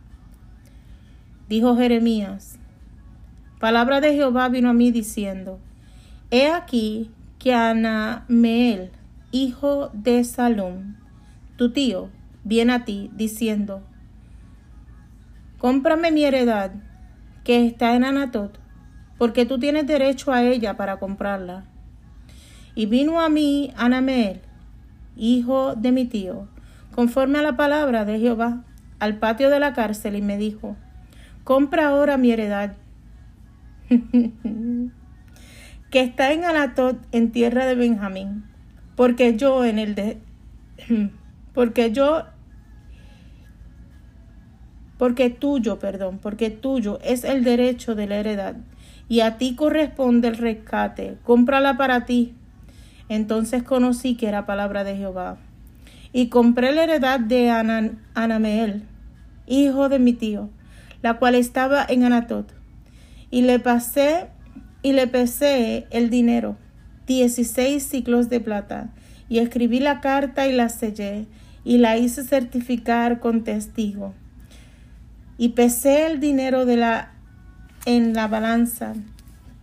Dijo 1.49 1.77
Jeremías. 1.77 2.59
Palabra 3.61 4.01
de 4.01 4.15
Jehová 4.15 4.49
vino 4.49 4.69
a 4.71 4.73
mí 4.73 4.91
diciendo, 4.91 5.61
He 6.33 6.49
aquí 6.49 7.13
que 7.39 7.55
Anameel, 7.55 8.91
hijo 9.31 9.91
de 9.93 10.25
Salom, 10.25 10.97
tu 11.57 11.71
tío, 11.71 12.09
viene 12.43 12.73
a 12.73 12.85
ti 12.85 13.11
diciendo, 13.15 13.85
Cómprame 15.61 16.11
mi 16.11 16.25
heredad 16.25 16.73
que 17.45 17.67
está 17.67 17.95
en 17.95 18.05
Anatot 18.05 18.59
porque 19.19 19.45
tú 19.45 19.59
tienes 19.59 19.87
derecho 19.87 20.33
a 20.33 20.43
ella 20.43 20.79
para 20.79 20.99
comprarla. 20.99 21.67
Y 22.75 22.87
vino 22.87 23.21
a 23.21 23.29
mí 23.29 23.71
Anamel, 23.77 24.41
hijo 25.17 25.75
de 25.75 25.93
mi 25.93 26.07
tío, 26.07 26.49
conforme 26.95 27.41
a 27.41 27.43
la 27.43 27.59
palabra 27.59 28.07
de 28.07 28.19
Jehová, 28.19 28.65
al 28.99 29.19
patio 29.19 29.51
de 29.51 29.61
la 29.61 29.75
cárcel 29.75 30.17
y 30.17 30.23
me 30.23 30.39
dijo, 30.39 30.79
compra 31.45 31.89
ahora 31.89 32.17
mi 32.17 32.31
heredad, 32.31 32.73
que 35.91 36.01
está 36.01 36.33
en 36.33 36.47
Anatot, 36.47 36.97
en 37.13 37.33
tierra 37.33 37.67
de 37.67 37.75
Benjamín, 37.75 38.45
porque 38.97 39.37
yo 39.37 39.67
en 39.67 39.79
el 39.79 39.95
de, 39.95 40.23
porque 41.53 41.93
yo 41.93 42.25
porque 45.01 45.31
tuyo, 45.31 45.79
perdón, 45.79 46.19
porque 46.21 46.51
tuyo 46.51 46.99
es 47.03 47.25
el 47.25 47.43
derecho 47.43 47.95
de 47.95 48.07
la 48.07 48.19
heredad 48.19 48.57
y 49.09 49.21
a 49.21 49.39
ti 49.39 49.55
corresponde 49.55 50.29
el 50.29 50.37
rescate, 50.37 51.17
cómprala 51.25 51.79
para 51.79 52.05
ti. 52.05 52.35
Entonces 53.09 53.63
conocí 53.63 54.15
que 54.15 54.29
era 54.29 54.45
palabra 54.45 54.85
de 54.85 54.99
Jehová. 54.99 55.39
Y 56.13 56.27
compré 56.27 56.73
la 56.73 56.85
heredad 56.85 57.19
de 57.19 57.49
Anameel, 57.49 58.83
hijo 59.47 59.89
de 59.89 59.99
mi 59.99 60.13
tío, 60.13 60.51
la 61.01 61.15
cual 61.15 61.35
estaba 61.35 61.83
en 61.89 62.05
Anatot. 62.05 62.53
Y 63.31 63.41
le 63.41 63.59
pasé 63.59 64.27
y 64.83 64.93
le 64.93 65.07
pesé 65.07 65.87
el 65.89 66.11
dinero, 66.11 66.59
dieciséis 67.07 67.85
ciclos 67.85 68.29
de 68.29 68.41
plata, 68.41 68.91
y 69.31 69.39
escribí 69.39 69.81
la 69.81 70.03
carta 70.03 70.47
y 70.47 70.53
la 70.53 70.69
sellé, 70.69 71.25
y 71.65 71.79
la 71.79 71.97
hice 71.97 72.23
certificar 72.23 73.19
con 73.19 73.45
testigo. 73.45 74.13
Y 75.41 75.49
pesé 75.49 76.07
el 76.07 76.21
dinero 76.21 76.67
la 76.67 77.13
en 77.87 78.13
la 78.13 78.29
balanza. 78.29 78.93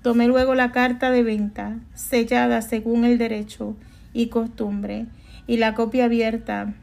Tomé 0.02 0.26
luego 0.26 0.56
la 0.56 0.72
carta 0.72 1.12
de 1.12 1.22
venta, 1.22 1.78
sellada 1.94 2.64
según 2.64 3.06
el 3.06 3.20
derecho 3.20 3.76
y 4.12 4.30
costumbre, 4.30 5.06
y 5.46 5.58
la 5.58 5.76
copia 5.76 6.06
abierta, 6.06 6.74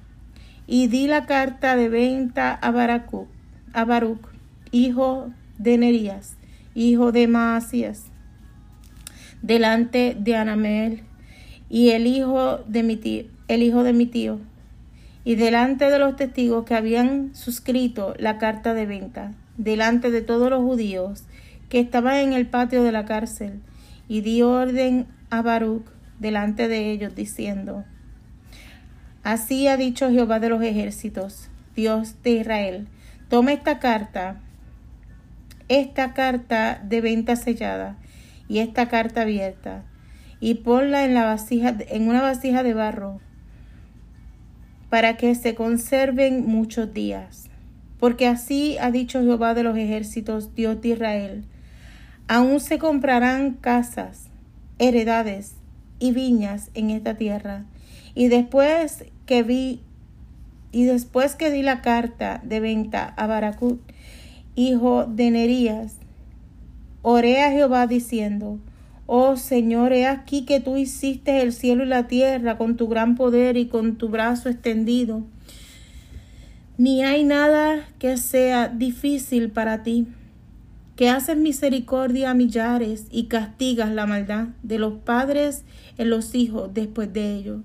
y 0.69 0.87
di 0.87 1.09
la 1.09 1.27
carta 1.27 1.75
de 1.75 1.89
venta 1.89 2.53
a, 2.55 2.71
Baruch, 2.71 3.27
a 3.73 3.85
Baruch 3.85 4.29
hijo 4.71 5.29
de 5.59 5.77
Nerías, 5.77 6.37
hijo 6.77 7.11
de 7.11 7.27
Maasías, 7.27 8.13
delante 9.43 10.17
de 10.17 10.37
Anamel, 10.37 11.03
y 11.69 11.91
el 11.91 12.07
hijo 12.07 12.59
de 12.69 12.85
mi 12.85 12.95
tío, 12.95 13.25
el 13.49 13.65
hijo 13.65 13.83
de 13.83 13.93
mi 13.93 14.07
tío, 14.07 14.39
y 15.25 15.37
delante 15.37 15.91
de 15.91 15.99
los 15.99 16.17
testigos 16.17 16.65
que 16.65 16.75
habían 16.75 17.35
suscrito 17.35 18.15
la 18.19 18.39
carta 18.39 18.75
de 18.75 18.87
venta 18.87 19.33
delante 19.57 20.11
de 20.11 20.23
todos 20.23 20.51
los 20.51 20.63
judíos 20.63 21.25
que 21.69 21.81
estaban 21.81 22.17
en 22.17 22.33
el 22.33 22.47
patio 22.47 22.83
de 22.83 22.93
la 22.93 23.05
cárcel, 23.05 23.61
y 24.07 24.21
di 24.21 24.43
orden 24.43 25.07
a 25.31 25.43
Baruch 25.43 25.87
delante 26.19 26.69
de 26.69 26.91
ellos, 26.91 27.15
diciendo, 27.15 27.85
Así 29.23 29.67
ha 29.67 29.77
dicho 29.77 30.11
Jehová 30.11 30.41
de 30.41 30.51
los 30.51 30.63
ejércitos, 30.63 31.49
Dios 31.75 32.23
de 32.23 32.33
Israel, 32.33 32.89
toma 33.29 33.53
esta 33.53 33.79
carta, 33.79 34.41
esta 35.69 36.13
carta 36.13 36.81
de 36.85 37.01
venta 37.01 37.37
sellada 37.37 37.97
y 38.47 38.59
esta 38.59 38.89
carta 38.89 39.23
abierta, 39.23 39.83
y 40.41 40.57
ponla 40.57 41.07
en 41.07 41.15
la 41.15 41.25
vasija, 41.25 41.75
en 41.89 42.09
una 42.09 42.21
vasija 42.21 42.63
de 42.63 42.75
barro, 42.75 43.21
para 44.95 45.17
que 45.17 45.35
se 45.35 45.57
conserven 45.57 46.47
muchos 46.47 46.95
días 46.95 47.51
porque 47.99 48.29
así 48.29 48.79
ha 48.79 48.93
dicho 48.93 49.23
Jehová 49.23 49.53
de 49.53 49.65
los 49.65 49.77
ejércitos, 49.77 50.55
Dios 50.55 50.81
de 50.83 50.91
Israel. 50.91 51.45
Aún 52.29 52.61
se 52.61 52.79
comprarán 52.79 53.55
casas, 53.55 54.29
heredades 54.79 55.57
y 55.99 56.13
viñas 56.13 56.71
en 56.75 56.91
esta 56.91 57.17
tierra. 57.17 57.65
Y 58.15 58.29
después 58.29 59.05
que 59.27 59.43
vi 59.43 59.81
Y 60.71 60.85
después 60.85 61.35
que 61.35 61.51
di 61.51 61.63
la 61.63 61.83
carta 61.83 62.41
de 62.45 62.61
venta 62.61 63.15
a 63.17 63.27
Baracut, 63.27 63.81
hijo 64.55 65.07
de 65.07 65.33
Nerías, 65.33 65.97
oré 67.03 67.43
a 67.43 67.51
Jehová 67.51 67.89
diciendo, 67.89 68.61
Oh 69.07 69.37
Señor, 69.37 69.93
he 69.93 70.07
aquí 70.07 70.47
que 70.47 70.61
tú 70.61 70.79
hiciste 70.79 71.43
el 71.43 71.53
cielo 71.53 71.85
y 71.85 71.89
la 71.89 72.07
tierra 72.07 72.57
con 72.57 72.77
tu 72.77 72.89
gran 72.89 73.17
poder 73.17 73.59
y 73.59 73.67
con 73.67 73.97
tu 73.97 74.09
brazo 74.09 74.49
extendido. 74.49 75.23
Ni 76.79 77.05
hay 77.05 77.23
nada 77.23 77.87
que 77.99 78.17
sea 78.17 78.69
difícil 78.69 79.51
para 79.51 79.83
ti, 79.83 80.07
que 80.97 81.11
haces 81.11 81.37
misericordia 81.37 82.31
a 82.31 82.35
millares 82.35 83.07
y 83.11 83.25
castigas 83.25 83.93
la 83.93 84.07
maldad 84.07 84.49
de 84.63 84.79
los 84.79 84.95
padres 84.95 85.65
en 85.99 86.09
los 86.09 86.35
hijos 86.35 86.73
después 86.73 87.13
de 87.13 87.37
ellos. 87.37 87.61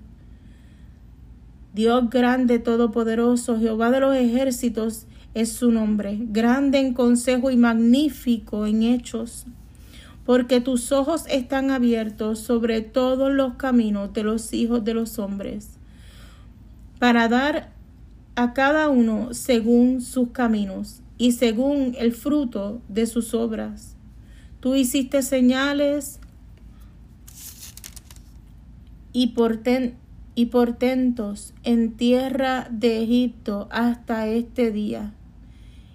Dios 1.72 2.10
grande, 2.10 2.58
todopoderoso, 2.58 3.58
Jehová 3.58 3.90
de 3.90 4.00
los 4.00 4.14
ejércitos 4.14 5.06
es 5.32 5.52
su 5.52 5.72
nombre, 5.72 6.18
grande 6.20 6.80
en 6.80 6.92
consejo 6.92 7.50
y 7.50 7.56
magnífico 7.56 8.66
en 8.66 8.82
hechos 8.82 9.46
porque 10.30 10.60
tus 10.60 10.92
ojos 10.92 11.24
están 11.28 11.72
abiertos 11.72 12.38
sobre 12.38 12.82
todos 12.82 13.32
los 13.32 13.54
caminos 13.54 14.12
de 14.12 14.22
los 14.22 14.52
hijos 14.52 14.84
de 14.84 14.94
los 14.94 15.18
hombres, 15.18 15.70
para 17.00 17.26
dar 17.26 17.72
a 18.36 18.52
cada 18.52 18.90
uno 18.90 19.34
según 19.34 20.00
sus 20.00 20.28
caminos 20.28 21.00
y 21.18 21.32
según 21.32 21.96
el 21.98 22.12
fruto 22.12 22.80
de 22.86 23.06
sus 23.06 23.34
obras. 23.34 23.96
Tú 24.60 24.76
hiciste 24.76 25.22
señales 25.22 26.20
y, 29.12 29.34
y 30.36 30.46
portentos 30.46 31.54
en 31.64 31.96
tierra 31.96 32.68
de 32.70 33.02
Egipto 33.02 33.66
hasta 33.72 34.28
este 34.28 34.70
día, 34.70 35.12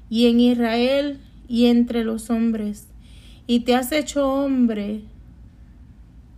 y 0.10 0.26
en 0.28 0.41
Israel 0.41 1.21
y 1.48 1.67
entre 1.67 2.04
los 2.04 2.30
hombres 2.30 2.89
y 3.48 3.62
te 3.62 3.76
has 3.76 3.92
hecho 3.92 4.28
hombre 4.28 5.02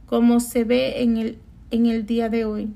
como 0.05 0.39
se 0.39 0.63
ve 0.63 1.01
en 1.01 1.17
el, 1.17 1.37
en 1.71 1.85
el 1.85 2.05
día 2.05 2.29
de 2.29 2.45
hoy. 2.45 2.69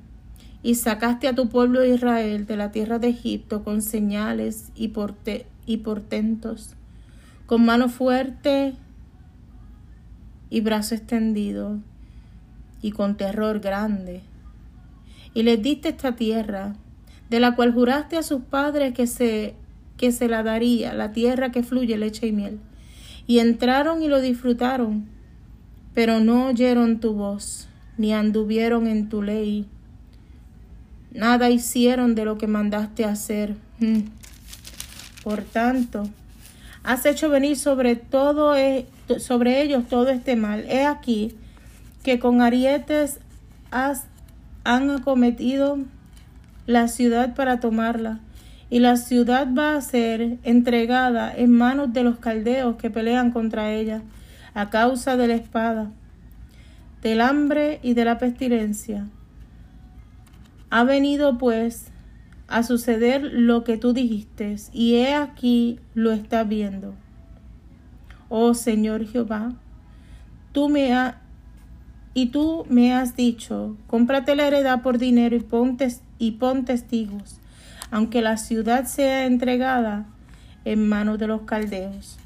Y 0.63 0.75
sacaste 0.75 1.27
a 1.27 1.33
tu 1.33 1.49
pueblo 1.49 1.83
Israel 1.83 2.45
de 2.45 2.55
la 2.55 2.71
tierra 2.71 2.99
de 2.99 3.09
Egipto 3.09 3.63
con 3.63 3.81
señales 3.81 4.71
y, 4.75 4.89
porte, 4.89 5.47
y 5.65 5.77
portentos, 5.77 6.75
con 7.47 7.65
mano 7.65 7.89
fuerte 7.89 8.75
y 10.49 10.61
brazo 10.61 10.93
extendido, 10.93 11.79
y 12.81 12.91
con 12.91 13.17
terror 13.17 13.59
grande. 13.59 14.21
Y 15.33 15.43
les 15.43 15.61
diste 15.61 15.89
esta 15.89 16.15
tierra, 16.15 16.75
de 17.29 17.39
la 17.39 17.55
cual 17.55 17.73
juraste 17.73 18.17
a 18.17 18.23
sus 18.23 18.41
padres 18.41 18.93
que 18.93 19.07
se, 19.07 19.55
que 19.97 20.11
se 20.11 20.27
la 20.27 20.43
daría, 20.43 20.93
la 20.93 21.11
tierra 21.11 21.51
que 21.51 21.63
fluye 21.63 21.97
leche 21.97 22.27
y 22.27 22.33
miel 22.33 22.59
y 23.27 23.39
entraron 23.39 24.01
y 24.01 24.07
lo 24.07 24.21
disfrutaron, 24.21 25.07
pero 25.93 26.19
no 26.19 26.47
oyeron 26.47 26.99
tu 26.99 27.13
voz, 27.13 27.67
ni 27.97 28.13
anduvieron 28.13 28.87
en 28.87 29.09
tu 29.09 29.21
ley. 29.21 29.67
Nada 31.13 31.49
hicieron 31.49 32.15
de 32.15 32.25
lo 32.25 32.37
que 32.37 32.47
mandaste 32.47 33.05
hacer. 33.05 33.55
Mm. 33.79 34.01
Por 35.23 35.43
tanto, 35.43 36.09
has 36.83 37.05
hecho 37.05 37.29
venir 37.29 37.57
sobre 37.57 37.95
todo 37.95 38.55
e, 38.55 38.85
sobre 39.19 39.61
ellos 39.61 39.87
todo 39.87 40.09
este 40.09 40.35
mal. 40.35 40.65
He 40.69 40.85
aquí 40.85 41.35
que 42.03 42.19
con 42.19 42.41
arietes 42.41 43.19
has, 43.69 44.05
han 44.63 44.89
acometido 44.89 45.77
la 46.65 46.87
ciudad 46.87 47.35
para 47.35 47.59
tomarla 47.59 48.19
y 48.71 48.79
la 48.79 48.95
ciudad 48.95 49.53
va 49.53 49.75
a 49.75 49.81
ser 49.81 50.39
entregada 50.43 51.35
en 51.35 51.51
manos 51.51 51.91
de 51.91 52.03
los 52.03 52.19
caldeos 52.19 52.77
que 52.77 52.89
pelean 52.89 53.31
contra 53.31 53.73
ella 53.73 54.01
a 54.53 54.69
causa 54.69 55.17
de 55.17 55.27
la 55.27 55.35
espada, 55.35 55.91
del 57.01 57.19
hambre 57.19 57.81
y 57.83 57.95
de 57.95 58.05
la 58.05 58.17
pestilencia. 58.17 59.09
Ha 60.69 60.85
venido 60.85 61.37
pues 61.37 61.87
a 62.47 62.63
suceder 62.63 63.21
lo 63.21 63.65
que 63.65 63.75
tú 63.75 63.91
dijiste, 63.91 64.55
y 64.71 64.95
he 64.95 65.15
aquí 65.15 65.79
lo 65.93 66.13
está 66.13 66.45
viendo. 66.45 66.93
Oh 68.29 68.53
Señor 68.53 69.05
Jehová, 69.05 69.51
tú 70.53 70.69
me 70.69 70.93
has 70.93 71.15
y 72.13 72.27
tú 72.27 72.65
me 72.69 72.93
has 72.93 73.17
dicho, 73.17 73.75
cómprate 73.87 74.33
la 74.37 74.47
heredad 74.47 74.81
por 74.81 74.97
dinero 74.97 75.35
y 75.35 75.45
y 76.19 76.31
pon 76.31 76.65
testigos 76.65 77.40
aunque 77.91 78.21
la 78.21 78.37
ciudad 78.37 78.85
sea 78.85 79.25
entregada 79.25 80.05
en 80.65 80.87
manos 80.87 81.19
de 81.19 81.27
los 81.27 81.41
caldeos. 81.41 82.17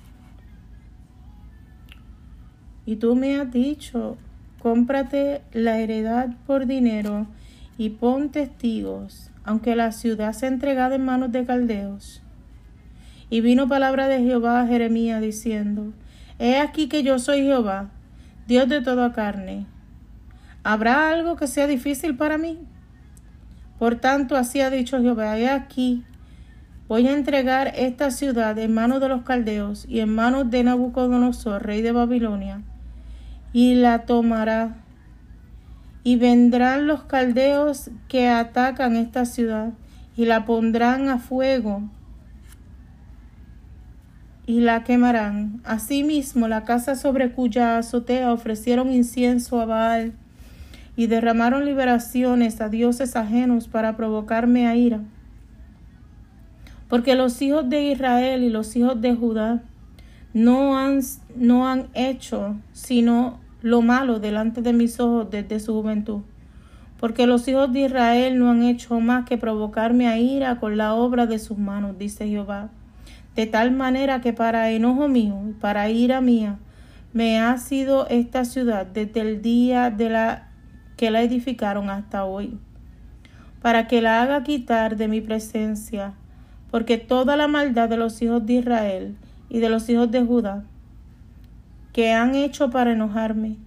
Y 2.86 2.98
tú 2.98 3.16
me 3.16 3.36
has 3.36 3.52
dicho, 3.52 4.18
cómprate 4.62 5.42
la 5.52 5.80
heredad 5.80 6.30
por 6.46 6.68
dinero 6.68 7.26
y 7.78 7.90
pon 7.90 8.30
testigos, 8.30 9.32
aunque 9.44 9.76
la 9.76 9.92
ciudad 9.92 10.34
sea 10.34 10.50
entregada 10.50 10.96
en 10.96 11.04
manos 11.04 11.32
de 11.32 11.46
caldeos. 11.46 12.22
Y 13.32 13.42
vino 13.42 13.68
palabra 13.68 14.08
de 14.08 14.20
Jehová 14.20 14.62
a 14.62 14.68
Jeremías 14.68 15.20
diciendo, 15.20 15.94
He 16.38 16.60
aquí 16.60 16.88
que 16.88 17.02
yo 17.02 17.18
soy 17.18 17.42
Jehová, 17.42 17.90
Dios 18.48 18.70
de 18.70 18.82
toda 18.82 19.14
carne. 19.14 19.66
¿Habrá 20.64 21.10
algo 21.10 21.36
que 21.36 21.48
sea 21.48 21.66
difícil 21.66 22.16
para 22.16 22.38
mí? 22.38 22.60
Por 23.80 23.96
tanto, 23.96 24.36
así 24.38 24.62
ha 24.62 24.70
dicho 24.70 25.02
Jehová, 25.02 25.38
he 25.38 25.50
aquí, 25.50 26.04
voy 26.88 27.08
a 27.08 27.14
entregar 27.14 27.74
esta 27.76 28.10
ciudad 28.12 28.58
en 28.58 28.74
manos 28.74 29.02
de 29.02 29.10
los 29.10 29.24
caldeos 29.24 29.86
y 29.88 30.00
en 30.00 30.16
manos 30.16 30.50
de 30.50 30.64
Nabucodonosor, 30.64 31.66
rey 31.66 31.82
de 31.82 31.92
Babilonia, 31.92 32.62
y 33.52 33.76
la 33.76 34.06
tomará. 34.06 34.78
Y 36.04 36.18
vendrán 36.18 36.86
los 36.86 37.04
caldeos 37.04 37.90
que 38.08 38.30
atacan 38.30 38.96
esta 38.96 39.26
ciudad 39.26 39.74
y 40.16 40.26
la 40.26 40.46
pondrán 40.46 41.10
a 41.10 41.18
fuego 41.18 41.82
y 44.46 44.62
la 44.62 44.84
quemarán. 44.84 45.62
Asimismo, 45.64 46.48
la 46.48 46.64
casa 46.64 46.96
sobre 46.96 47.32
cuya 47.32 47.80
azotea 47.80 48.32
ofrecieron 48.32 48.92
incienso 48.92 49.60
a 49.60 49.66
Baal 49.66 50.14
y 50.96 51.08
derramaron 51.08 51.66
liberaciones 51.66 52.62
a 52.62 52.70
dioses 52.70 53.16
ajenos 53.16 53.68
para 53.68 53.98
provocarme 53.98 54.68
a 54.68 54.76
ira. 54.76 55.02
Porque 56.88 57.16
los 57.16 57.42
hijos 57.42 57.70
de 57.70 57.92
Israel 57.92 58.44
y 58.44 58.50
los 58.50 58.76
hijos 58.76 59.02
de 59.02 59.16
Judá 59.16 59.64
no 60.34 60.78
han, 60.78 61.00
no 61.36 61.68
han 61.68 61.88
hecho 61.94 62.56
sino 62.72 63.40
lo 63.62 63.82
malo 63.82 64.20
delante 64.20 64.62
de 64.62 64.74
mis 64.74 65.00
ojos 65.00 65.30
desde 65.32 65.60
su 65.60 65.74
juventud. 65.74 66.22
Porque 67.00 67.28
los 67.28 67.48
hijos 67.48 67.74
de 67.74 67.82
Israel 67.82 68.40
no 68.40 68.52
han 68.52 68.64
hecho 68.64 69.00
más 69.00 69.26
que 69.26 69.38
provocarme 69.38 70.08
a 70.08 70.18
ira 70.18 70.60
con 70.60 70.78
la 70.78 70.94
obra 70.94 71.26
de 71.26 71.40
sus 71.40 71.58
manos, 71.58 71.98
dice 71.98 72.28
Jehová. 72.28 72.70
De 73.36 73.48
tal 73.48 73.72
manera 73.72 74.22
que 74.22 74.32
para 74.32 74.70
enojo 74.70 75.10
mío 75.10 75.42
y 75.50 75.54
para 75.54 75.90
ira 75.90 76.22
mía 76.22 76.58
me 77.12 77.40
ha 77.40 77.58
sido 77.58 78.08
esta 78.08 78.46
ciudad 78.46 78.86
desde 78.86 79.22
el 79.22 79.42
día 79.42 79.90
de 79.90 80.10
la 80.10 80.50
que 80.98 81.12
la 81.12 81.22
edificaron 81.22 81.90
hasta 81.90 82.26
hoy, 82.26 82.58
para 83.62 83.88
que 83.88 84.02
la 84.02 84.22
haga 84.22 84.44
quitar 84.44 84.98
de 84.98 85.08
mi 85.08 85.22
presencia, 85.22 86.14
porque 86.72 86.98
toda 86.98 87.36
la 87.36 87.48
maldad 87.48 87.90
de 87.90 87.98
los 87.98 88.22
hijos 88.22 88.46
de 88.46 88.54
Israel 88.54 89.16
y 89.50 89.60
de 89.60 89.70
los 89.70 89.90
hijos 89.90 90.12
de 90.12 90.24
Judá, 90.24 90.64
que 91.94 92.12
han 92.12 92.36
hecho 92.36 92.70
para 92.70 92.92
enojarme, 92.92 93.58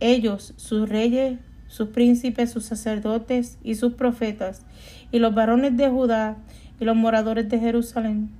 ellos, 0.00 0.52
sus 0.56 0.88
reyes, 0.88 1.38
sus 1.68 1.88
príncipes, 1.88 2.50
sus 2.50 2.64
sacerdotes 2.64 3.58
y 3.62 3.76
sus 3.76 3.94
profetas, 3.94 4.62
y 5.10 5.18
los 5.18 5.34
varones 5.34 5.76
de 5.76 5.88
Judá 5.88 6.36
y 6.80 6.84
los 6.84 6.96
moradores 6.96 7.48
de 7.48 7.58
Jerusalén. 7.58 8.30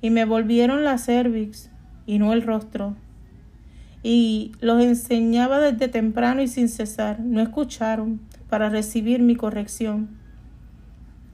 Y 0.00 0.10
me 0.10 0.24
volvieron 0.24 0.84
la 0.84 0.98
cervix 0.98 1.70
y 2.06 2.18
no 2.18 2.32
el 2.32 2.42
rostro, 2.42 2.94
y 4.02 4.52
los 4.60 4.82
enseñaba 4.82 5.58
desde 5.58 5.88
temprano 5.88 6.42
y 6.42 6.48
sin 6.48 6.68
cesar. 6.68 7.20
No 7.20 7.40
escucharon 7.40 8.20
para 8.48 8.68
recibir 8.68 9.20
mi 9.22 9.36
corrección. 9.36 10.08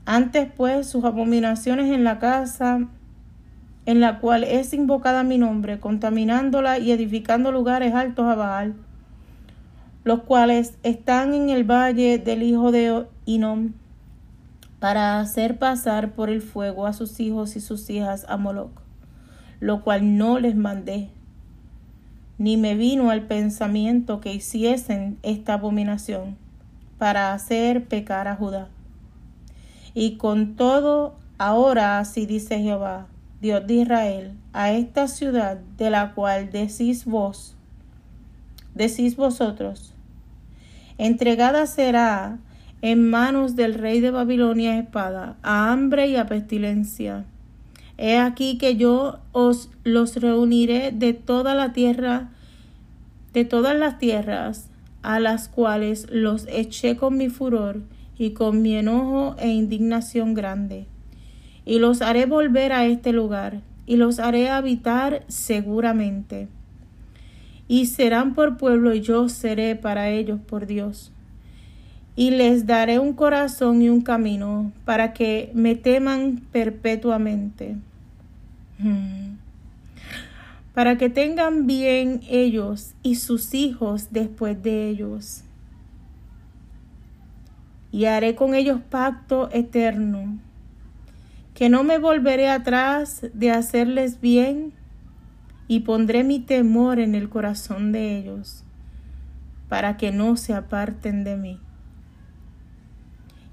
Antes 0.07 0.49
pues 0.55 0.87
sus 0.87 1.05
abominaciones 1.05 1.91
en 1.91 2.05
la 2.05 2.19
casa 2.19 2.89
en 3.87 4.01
la 4.01 4.19
cual 4.19 4.45
es 4.45 4.73
invocada 4.73 5.25
mi 5.25 5.39
nombre, 5.39 5.79
contaminándola 5.79 6.79
y 6.79 6.93
edificando 6.93 7.53
lugares 7.53 7.95
altos 7.95 8.27
a 8.27 8.35
Baal, 8.35 8.75
los 10.05 10.23
cuales 10.23 10.75
están 10.83 11.35
en 11.35 11.51
el 11.51 11.65
valle 11.65 12.19
del 12.19 12.43
hijo 12.43 12.73
de 12.73 13.07
Inom, 13.27 13.73
para 14.81 15.21
hacer 15.21 15.59
pasar 15.59 16.13
por 16.13 16.31
el 16.31 16.43
fuego 16.43 16.87
a 16.87 16.93
sus 16.93 17.21
hijos 17.21 17.57
y 17.57 17.61
sus 17.61 17.89
hijas 17.91 18.27
a 18.29 18.37
Moloch, 18.37 18.73
lo 19.61 19.83
cual 19.83 20.17
no 20.17 20.39
les 20.39 20.57
mandé, 20.57 21.11
ni 22.39 22.57
me 22.57 22.75
vino 22.75 23.11
al 23.11 23.23
pensamiento 23.23 24.21
que 24.21 24.35
hiciesen 24.35 25.19
esta 25.23 25.55
abominación 25.55 26.37
para 26.99 27.33
hacer 27.33 27.87
pecar 27.87 28.29
a 28.29 28.37
Judá. 28.37 28.69
Y 29.95 30.17
con 30.17 30.57
todo, 30.57 31.17
ahora 31.39 31.99
así 31.99 32.27
dice 32.27 32.61
Jehová, 32.61 33.07
Dios 33.41 33.67
de 33.67 33.75
Israel, 33.75 34.33
a 34.53 34.73
esta 34.73 35.07
ciudad 35.07 35.59
de 35.77 35.91
la 35.91 36.15
cual 36.15 36.51
decís 36.51 37.05
vos, 37.05 37.57
decís 38.75 39.17
vosotros, 39.17 39.95
entregada 40.99 41.67
será 41.67 42.39
en 42.83 43.09
manos 43.09 43.57
del 43.57 43.75
rey 43.75 44.01
de 44.01 44.11
Babilonia 44.11 44.79
espada, 44.79 45.37
a 45.43 45.71
hambre 45.71 46.09
y 46.09 46.17
a 46.17 46.27
pestilencia. 46.27 47.25
He 47.97 48.17
aquí 48.19 48.59
que 48.59 48.77
yo 48.77 49.19
os 49.33 49.71
los 49.85 50.17
reuniré 50.17 50.91
de 50.93 51.13
toda 51.13 51.55
la 51.55 51.73
tierra, 51.73 52.31
de 53.33 53.45
todas 53.45 53.77
las 53.77 53.99
tierras 53.99 54.71
a 55.03 55.21
las 55.21 55.49
cuales 55.49 56.07
los 56.11 56.47
eché 56.49 56.97
con 56.97 57.17
mi 57.17 57.29
furor 57.29 57.83
y 58.17 58.31
con 58.31 58.63
mi 58.63 58.75
enojo 58.77 59.37
e 59.39 59.49
indignación 59.49 60.35
grande 60.35 60.87
y 61.65 61.79
los 61.79 62.03
haré 62.03 62.27
volver 62.27 62.73
a 62.73 62.87
este 62.87 63.13
lugar, 63.13 63.61
y 63.87 63.97
los 63.97 64.19
haré 64.19 64.51
habitar 64.51 65.25
seguramente. 65.29 66.49
Y 67.69 67.87
serán 67.87 68.35
por 68.35 68.57
pueblo, 68.57 68.95
y 68.95 69.01
yo 69.01 69.29
seré 69.29 69.75
para 69.77 70.11
ellos 70.11 70.41
por 70.47 70.67
Dios. 70.67 71.11
Y 72.17 72.31
les 72.31 72.67
daré 72.67 72.99
un 72.99 73.13
corazón 73.13 73.83
y 73.83 73.89
un 73.89 74.01
camino, 74.01 74.73
para 74.85 75.13
que 75.13 75.51
me 75.55 75.75
teman 75.75 76.43
perpetuamente. 76.53 77.77
Hmm. 78.79 79.37
Para 80.75 80.99
que 80.99 81.09
tengan 81.09 81.67
bien 81.67 82.21
ellos 82.29 82.95
y 83.03 83.17
sus 83.17 83.55
hijos 83.55 84.09
después 84.11 84.63
de 84.63 84.89
ellos. 84.89 85.43
Y 87.91 88.07
haré 88.07 88.35
con 88.35 88.55
ellos 88.55 88.81
pacto 88.91 89.49
eterno 89.53 90.39
que 91.55 91.69
no 91.69 91.85
me 91.85 91.99
volveré 91.99 92.51
atrás 92.51 93.27
de 93.33 93.53
hacerles 93.53 94.21
bien 94.21 94.73
y 95.69 95.81
pondré 95.81 96.25
mi 96.25 96.41
temor 96.41 96.99
en 96.99 97.15
el 97.15 97.29
corazón 97.29 97.93
de 97.93 98.19
ellos 98.19 98.65
para 99.69 99.97
que 99.97 100.13
no 100.13 100.37
se 100.37 100.53
aparten 100.53 101.25
de 101.25 101.37
mí. 101.37 101.61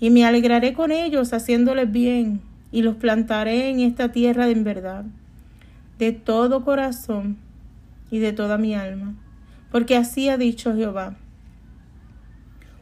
Y 0.02 0.10
me 0.10 0.26
alegraré 0.26 0.74
con 0.74 0.92
ellos 0.92 1.32
haciéndoles 1.32 1.90
bien 1.90 2.42
y 2.74 2.82
los 2.82 2.98
plantaré 2.98 3.70
en 3.70 3.80
esta 3.80 4.12
tierra 4.12 4.48
de 4.48 4.52
en 4.52 4.66
verdad, 4.66 5.06
de 5.98 6.12
todo 6.12 6.66
corazón 6.66 7.38
y 8.10 8.20
de 8.20 8.34
toda 8.34 8.58
mi 8.58 8.76
alma, 8.76 9.16
porque 9.72 9.96
así 9.96 10.28
ha 10.28 10.38
dicho 10.38 10.76
Jehová. 10.76 11.16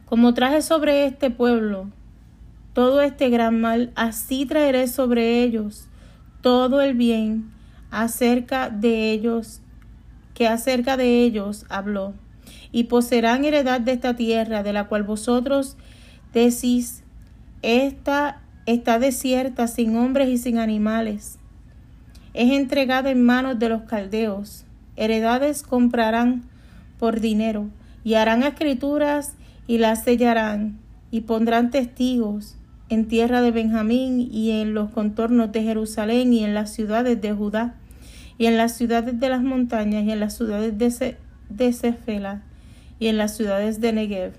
Como 0.06 0.34
traje 0.34 0.62
sobre 0.62 1.06
este 1.06 1.30
pueblo 1.30 1.86
todo 2.72 3.00
este 3.00 3.28
gran 3.30 3.60
mal, 3.60 3.92
así 3.96 4.46
traeré 4.46 4.86
sobre 4.88 5.42
ellos 5.42 5.88
todo 6.40 6.80
el 6.80 6.94
bien 6.94 7.50
acerca 7.90 8.70
de 8.70 9.10
ellos, 9.10 9.60
que 10.34 10.46
acerca 10.46 10.96
de 10.96 11.22
ellos 11.22 11.66
habló, 11.68 12.14
y 12.72 12.84
poseerán 12.84 13.44
heredad 13.44 13.80
de 13.80 13.92
esta 13.92 14.14
tierra, 14.14 14.62
de 14.62 14.72
la 14.72 14.86
cual 14.86 15.02
vosotros 15.02 15.76
decís, 16.32 16.99
esta 17.62 18.40
está 18.66 18.98
desierta, 18.98 19.66
sin 19.66 19.96
hombres 19.96 20.28
y 20.28 20.38
sin 20.38 20.58
animales. 20.58 21.38
Es 22.34 22.52
entregada 22.52 23.10
en 23.10 23.24
manos 23.24 23.58
de 23.58 23.68
los 23.68 23.82
caldeos. 23.82 24.64
Heredades 24.96 25.62
comprarán 25.62 26.44
por 26.98 27.20
dinero, 27.20 27.68
y 28.04 28.14
harán 28.14 28.42
escrituras 28.42 29.34
y 29.66 29.78
las 29.78 30.04
sellarán, 30.04 30.78
y 31.10 31.22
pondrán 31.22 31.70
testigos 31.70 32.56
en 32.88 33.06
tierra 33.06 33.40
de 33.40 33.50
Benjamín 33.50 34.20
y 34.32 34.50
en 34.50 34.74
los 34.74 34.90
contornos 34.90 35.52
de 35.52 35.62
Jerusalén 35.62 36.32
y 36.32 36.44
en 36.44 36.54
las 36.54 36.72
ciudades 36.72 37.20
de 37.20 37.32
Judá 37.32 37.74
y 38.36 38.46
en 38.46 38.56
las 38.56 38.76
ciudades 38.76 39.20
de 39.20 39.28
las 39.28 39.42
montañas 39.42 40.04
y 40.04 40.10
en 40.10 40.20
las 40.20 40.36
ciudades 40.36 40.76
de, 40.76 41.16
de 41.50 41.72
Cefela 41.72 42.42
y 42.98 43.06
en 43.06 43.16
las 43.16 43.36
ciudades 43.36 43.80
de 43.80 43.92
Negev, 43.92 44.32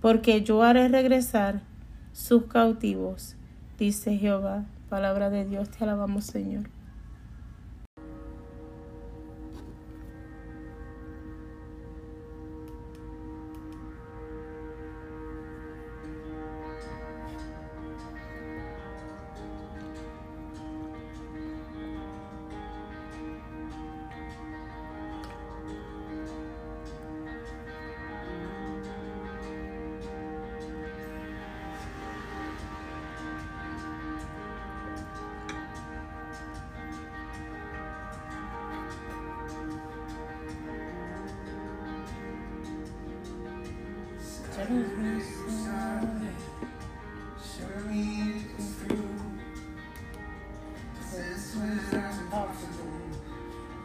porque 0.00 0.42
yo 0.42 0.62
haré 0.62 0.88
regresar 0.88 1.60
sus 2.12 2.44
cautivos, 2.44 3.36
dice 3.78 4.16
Jehová. 4.16 4.64
Palabra 4.88 5.30
de 5.30 5.44
Dios, 5.44 5.70
te 5.70 5.84
alabamos 5.84 6.24
Señor. 6.24 6.64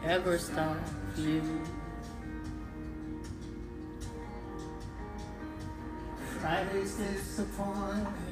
Ever 0.04 0.38
stop 0.38 0.76
you. 1.16 1.42
Friday's 6.40 6.96
disappointment. 6.96 8.25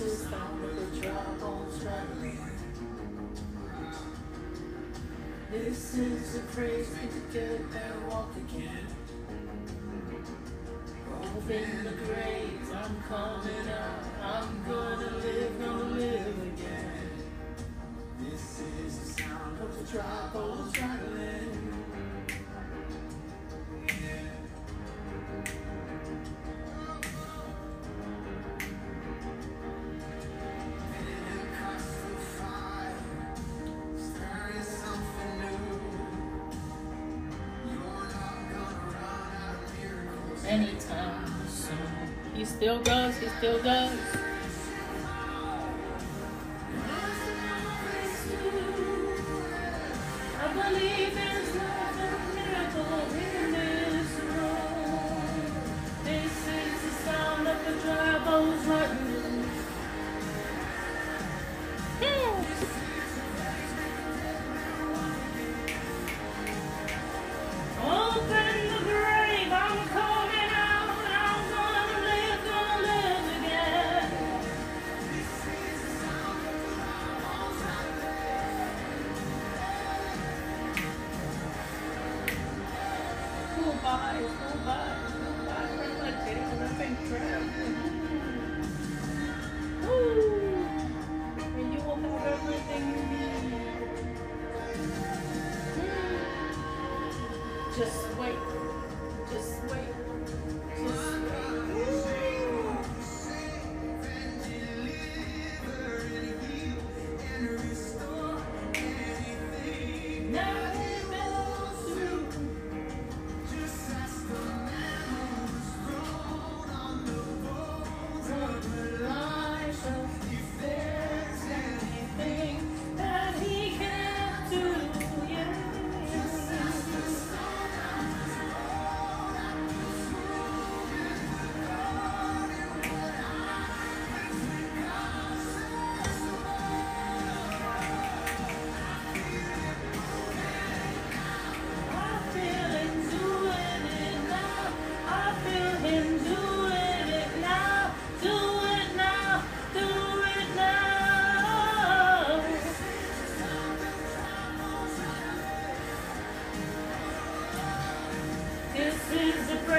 This 0.00 0.22
is 5.94 6.32
the 6.32 6.40
phrase 6.40 6.88
to 6.88 7.38
get 7.38 7.70
there, 7.70 7.92
walk 8.08 8.34
again. 8.34 8.86
Open 11.12 11.84
the 11.84 11.92
grave, 12.06 12.72
I'm 12.72 13.02
coming 13.02 13.68
out. 13.68 14.04
I'm 14.22 14.64
gonna 14.66 15.18
live, 15.18 15.60
gonna 15.60 15.94
live 15.94 16.38
again. 16.54 17.10
This 18.20 18.62
is 18.86 18.98
the 19.00 19.06
sound 19.22 19.60
of 19.60 19.70
the 19.76 19.84
drop 19.92 20.34
on 20.34 20.72
traveling. 20.72 21.39
He 42.40 42.46
still 42.46 42.78
goes, 42.78 43.18
he 43.18 43.28
still 43.28 43.62
goes. 43.62 44.19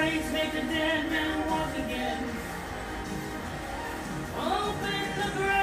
praise, 0.02 0.32
make 0.32 0.50
the 0.50 0.62
dead 0.62 1.08
man 1.10 1.48
walk 1.48 1.78
again. 1.78 2.24
Open 4.36 5.04
the 5.16 5.38
grave. 5.38 5.61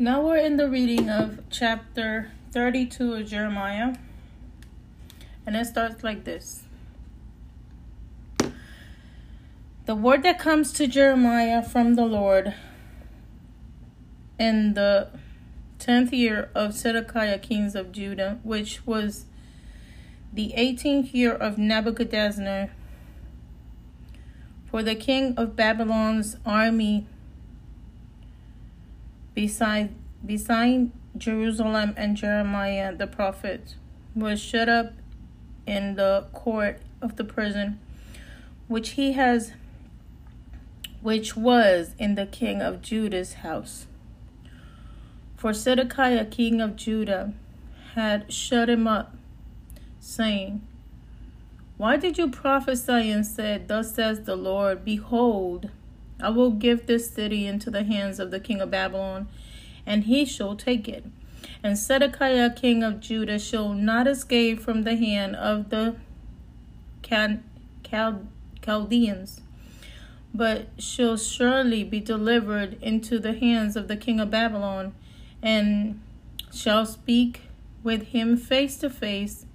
Now 0.00 0.22
we're 0.22 0.36
in 0.36 0.58
the 0.58 0.68
reading 0.68 1.10
of 1.10 1.40
chapter 1.50 2.30
32 2.52 3.14
of 3.14 3.26
Jeremiah. 3.26 3.96
And 5.44 5.56
it 5.56 5.64
starts 5.64 6.04
like 6.04 6.22
this 6.22 6.62
The 9.86 9.96
word 9.96 10.22
that 10.22 10.38
comes 10.38 10.70
to 10.74 10.86
Jeremiah 10.86 11.64
from 11.64 11.96
the 11.96 12.04
Lord 12.04 12.54
in 14.38 14.74
the 14.74 15.08
10th 15.80 16.12
year 16.12 16.50
of 16.54 16.74
Zedekiah, 16.74 17.40
kings 17.40 17.74
of 17.74 17.90
Judah, 17.90 18.38
which 18.44 18.86
was 18.86 19.24
the 20.32 20.54
18th 20.56 21.12
year 21.12 21.32
of 21.32 21.58
Nebuchadnezzar. 21.58 22.70
For 24.70 24.84
the 24.84 24.94
king 24.94 25.34
of 25.36 25.56
Babylon's 25.56 26.36
army 26.46 27.08
beside, 29.38 29.94
beside 30.26 30.90
Jerusalem 31.16 31.94
and 31.96 32.16
Jeremiah 32.16 32.92
the 32.92 33.06
prophet 33.06 33.76
was 34.12 34.40
shut 34.40 34.68
up 34.68 34.94
in 35.64 35.94
the 35.94 36.26
court 36.32 36.80
of 37.00 37.14
the 37.14 37.22
prison 37.22 37.78
which 38.66 38.90
he 38.90 39.12
has 39.12 39.52
which 41.02 41.36
was 41.36 41.94
in 42.00 42.16
the 42.16 42.26
king 42.26 42.60
of 42.60 42.82
Judah's 42.82 43.34
house. 43.34 43.86
For 45.36 45.52
Zedekiah 45.52 46.24
king 46.24 46.60
of 46.60 46.74
Judah 46.74 47.32
had 47.94 48.32
shut 48.32 48.68
him 48.68 48.88
up, 48.88 49.14
saying, 50.00 50.62
Why 51.76 51.96
did 51.96 52.18
you 52.18 52.28
prophesy 52.28 53.12
and 53.12 53.24
said, 53.24 53.68
Thus 53.68 53.94
says 53.94 54.22
the 54.22 54.34
Lord, 54.34 54.84
Behold, 54.84 55.70
I 56.20 56.30
will 56.30 56.50
give 56.50 56.86
this 56.86 57.10
city 57.10 57.46
into 57.46 57.70
the 57.70 57.84
hands 57.84 58.18
of 58.18 58.30
the 58.30 58.40
king 58.40 58.60
of 58.60 58.70
Babylon, 58.70 59.28
and 59.86 60.04
he 60.04 60.24
shall 60.24 60.56
take 60.56 60.88
it. 60.88 61.04
And 61.62 61.76
Zedekiah 61.76 62.54
king 62.54 62.82
of 62.82 63.00
Judah 63.00 63.38
shall 63.38 63.72
not 63.72 64.06
escape 64.06 64.60
from 64.60 64.82
the 64.82 64.96
hand 64.96 65.36
of 65.36 65.70
the 65.70 65.96
Chaldeans, 68.62 69.40
but 70.34 70.68
shall 70.78 71.16
surely 71.16 71.84
be 71.84 72.00
delivered 72.00 72.82
into 72.82 73.18
the 73.18 73.32
hands 73.32 73.76
of 73.76 73.88
the 73.88 73.96
king 73.96 74.20
of 74.20 74.30
Babylon, 74.30 74.94
and 75.42 76.00
shall 76.52 76.84
speak 76.84 77.42
with 77.82 78.08
him 78.08 78.36
face 78.36 78.76
to 78.78 78.90
face, 78.90 79.46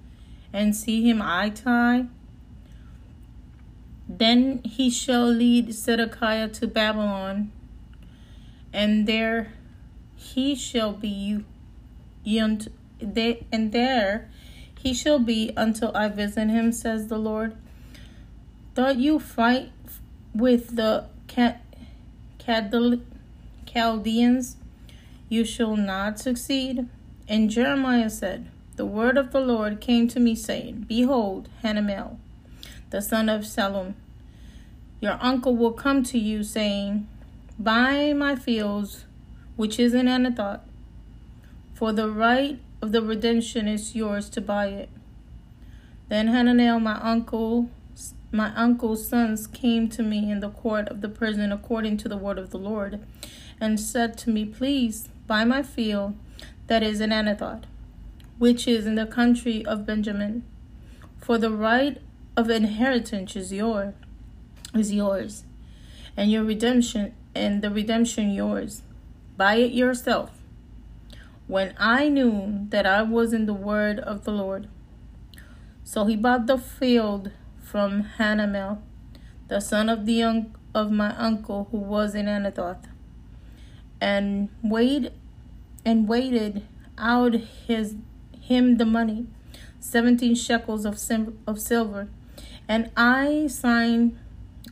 and 0.52 0.74
see 0.74 1.08
him 1.08 1.20
eye 1.22 1.50
to 1.50 1.68
eye. 1.68 2.06
Then 4.08 4.60
he 4.64 4.90
shall 4.90 5.26
lead 5.26 5.72
Zedekiah 5.72 6.48
to 6.48 6.66
Babylon, 6.66 7.50
and 8.72 9.06
there 9.06 9.52
he 10.16 10.54
shall 10.54 10.92
be 10.92 11.44
and 12.26 12.68
there 13.72 14.30
he 14.78 14.94
shall 14.94 15.18
be 15.18 15.52
until 15.56 15.94
I 15.94 16.08
visit 16.08 16.48
him, 16.48 16.72
says 16.72 17.08
the 17.08 17.18
Lord. 17.18 17.56
Thought 18.74 18.96
you 18.96 19.18
fight 19.18 19.72
with 20.34 20.76
the 20.76 21.06
Chaldeans, 23.66 24.56
you 25.28 25.44
shall 25.44 25.76
not 25.76 26.18
succeed. 26.18 26.88
And 27.28 27.50
Jeremiah 27.50 28.10
said, 28.10 28.50
The 28.76 28.84
word 28.84 29.16
of 29.16 29.32
the 29.32 29.40
Lord 29.40 29.80
came 29.80 30.08
to 30.08 30.20
me, 30.20 30.34
saying, 30.34 30.84
Behold, 30.88 31.48
Hanamel, 31.62 32.18
the 32.94 33.02
son 33.02 33.28
of 33.28 33.42
Salom, 33.42 33.94
your 35.00 35.18
uncle 35.20 35.56
will 35.56 35.72
come 35.72 36.02
to 36.04 36.18
you, 36.18 36.42
saying, 36.42 37.08
Buy 37.58 38.12
my 38.12 38.36
fields, 38.36 39.04
which 39.56 39.78
is 39.78 39.94
in 39.94 40.06
Anathoth 40.06 40.60
for 41.74 41.92
the 41.92 42.08
right 42.08 42.60
of 42.80 42.92
the 42.92 43.02
redemption 43.02 43.66
is 43.66 43.96
yours 43.96 44.30
to 44.30 44.40
buy 44.40 44.66
it. 44.66 44.88
Then 46.08 46.28
Hananel, 46.28 46.80
my 46.80 47.00
uncle, 47.00 47.68
my 48.30 48.54
uncle's 48.54 49.08
sons 49.08 49.46
came 49.46 49.88
to 49.88 50.02
me 50.02 50.30
in 50.30 50.40
the 50.40 50.50
court 50.50 50.88
of 50.88 51.00
the 51.00 51.08
prison 51.08 51.50
according 51.50 51.96
to 51.98 52.08
the 52.08 52.16
word 52.16 52.38
of 52.38 52.50
the 52.50 52.58
Lord, 52.58 53.04
and 53.60 53.80
said 53.80 54.16
to 54.18 54.30
me, 54.30 54.44
Please 54.44 55.08
buy 55.26 55.44
my 55.44 55.62
field 55.62 56.14
that 56.68 56.82
is 56.82 57.00
in 57.00 57.10
Anathoth, 57.10 57.64
which 58.38 58.68
is 58.68 58.86
in 58.86 58.94
the 58.94 59.06
country 59.06 59.66
of 59.66 59.84
Benjamin. 59.84 60.44
For 61.18 61.38
the 61.38 61.50
right 61.50 61.98
of 62.36 62.50
inheritance 62.50 63.36
is 63.36 63.52
yours, 63.52 63.94
is 64.74 64.92
yours, 64.92 65.44
and 66.16 66.30
your 66.30 66.44
redemption 66.44 67.14
and 67.34 67.62
the 67.62 67.70
redemption 67.70 68.30
yours. 68.30 68.82
Buy 69.36 69.56
it 69.56 69.72
yourself 69.72 70.30
when 71.46 71.74
I 71.78 72.08
knew 72.08 72.66
that 72.70 72.86
I 72.86 73.02
was 73.02 73.32
in 73.32 73.46
the 73.46 73.54
word 73.54 73.98
of 73.98 74.24
the 74.24 74.30
Lord. 74.32 74.68
So 75.82 76.06
he 76.06 76.16
bought 76.16 76.46
the 76.46 76.58
field 76.58 77.30
from 77.62 78.04
Hanamel, 78.18 78.78
the 79.48 79.60
son 79.60 79.88
of 79.88 80.06
the 80.06 80.22
un- 80.22 80.54
of 80.74 80.90
my 80.90 81.14
uncle 81.16 81.68
who 81.70 81.78
was 81.78 82.14
in 82.14 82.26
Anathoth, 82.26 82.84
and 84.00 84.48
weighed 84.62 85.12
and 85.84 86.08
waited 86.08 86.66
out 86.96 87.34
his 87.34 87.96
him 88.40 88.76
the 88.78 88.86
money, 88.86 89.26
seventeen 89.80 90.34
shekels 90.34 90.84
of 90.84 90.98
sim- 90.98 91.38
of 91.46 91.60
silver, 91.60 92.08
and 92.68 92.90
I 92.96 93.46
signed 93.46 94.18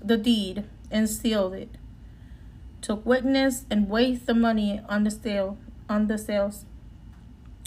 the 0.02 0.16
deed 0.16 0.64
and 0.90 1.08
sealed 1.08 1.54
it. 1.54 1.76
Took 2.80 3.06
witness 3.06 3.64
and 3.70 3.88
weighed 3.88 4.26
the 4.26 4.34
money 4.34 4.80
on 4.88 5.04
the 5.04 5.10
sale 5.10 5.58
on 5.88 6.06
the 6.06 6.18
sales. 6.18 6.64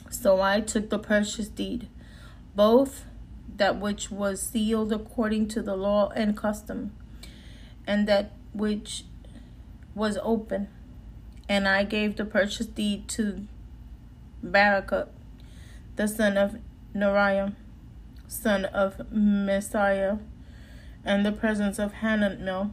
So 0.09 0.41
I 0.41 0.61
took 0.61 0.89
the 0.89 0.99
purchase 0.99 1.47
deed, 1.47 1.87
both 2.55 3.05
that 3.57 3.79
which 3.79 4.11
was 4.11 4.41
sealed 4.41 4.91
according 4.91 5.47
to 5.49 5.61
the 5.61 5.75
law 5.75 6.09
and 6.15 6.35
custom, 6.35 6.95
and 7.87 8.07
that 8.07 8.31
which 8.53 9.05
was 9.93 10.17
open, 10.21 10.67
and 11.47 11.67
I 11.67 11.83
gave 11.83 12.17
the 12.17 12.25
purchase 12.25 12.65
deed 12.65 13.07
to 13.09 13.47
Barakah, 14.43 15.07
the 15.95 16.07
son 16.07 16.37
of 16.37 16.57
Neriah, 16.93 17.53
son 18.27 18.65
of 18.65 19.11
Messiah, 19.11 20.17
and 21.03 21.25
the 21.25 21.31
presence 21.31 21.79
of 21.79 21.93
Hananel, 21.95 22.71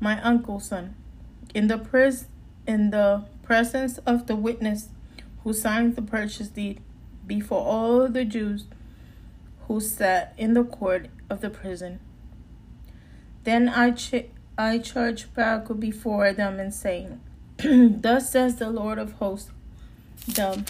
my 0.00 0.20
uncle's 0.22 0.66
son, 0.66 0.94
in 1.54 1.66
the 1.68 1.78
pres 1.78 2.26
in 2.66 2.90
the 2.90 3.24
presence 3.42 3.98
of 3.98 4.26
the 4.26 4.36
witness 4.36 4.90
who 5.42 5.52
signed 5.52 5.96
the 5.96 6.02
purchase 6.02 6.48
deed 6.48 6.80
before 7.26 7.64
all 7.64 8.08
the 8.08 8.24
Jews 8.24 8.66
who 9.66 9.80
sat 9.80 10.34
in 10.36 10.54
the 10.54 10.64
court 10.64 11.08
of 11.30 11.40
the 11.40 11.50
prison. 11.50 12.00
Then 13.44 13.68
I, 13.68 13.92
ch- 13.92 14.26
I 14.58 14.78
charged 14.78 15.34
Baruch 15.34 15.80
before 15.80 16.32
them 16.32 16.60
and 16.60 16.74
saying, 16.74 17.20
Thus 17.58 18.30
says 18.30 18.56
the 18.56 18.70
Lord 18.70 18.98
of 18.98 19.12
hosts, 19.12 19.50
the 20.26 20.64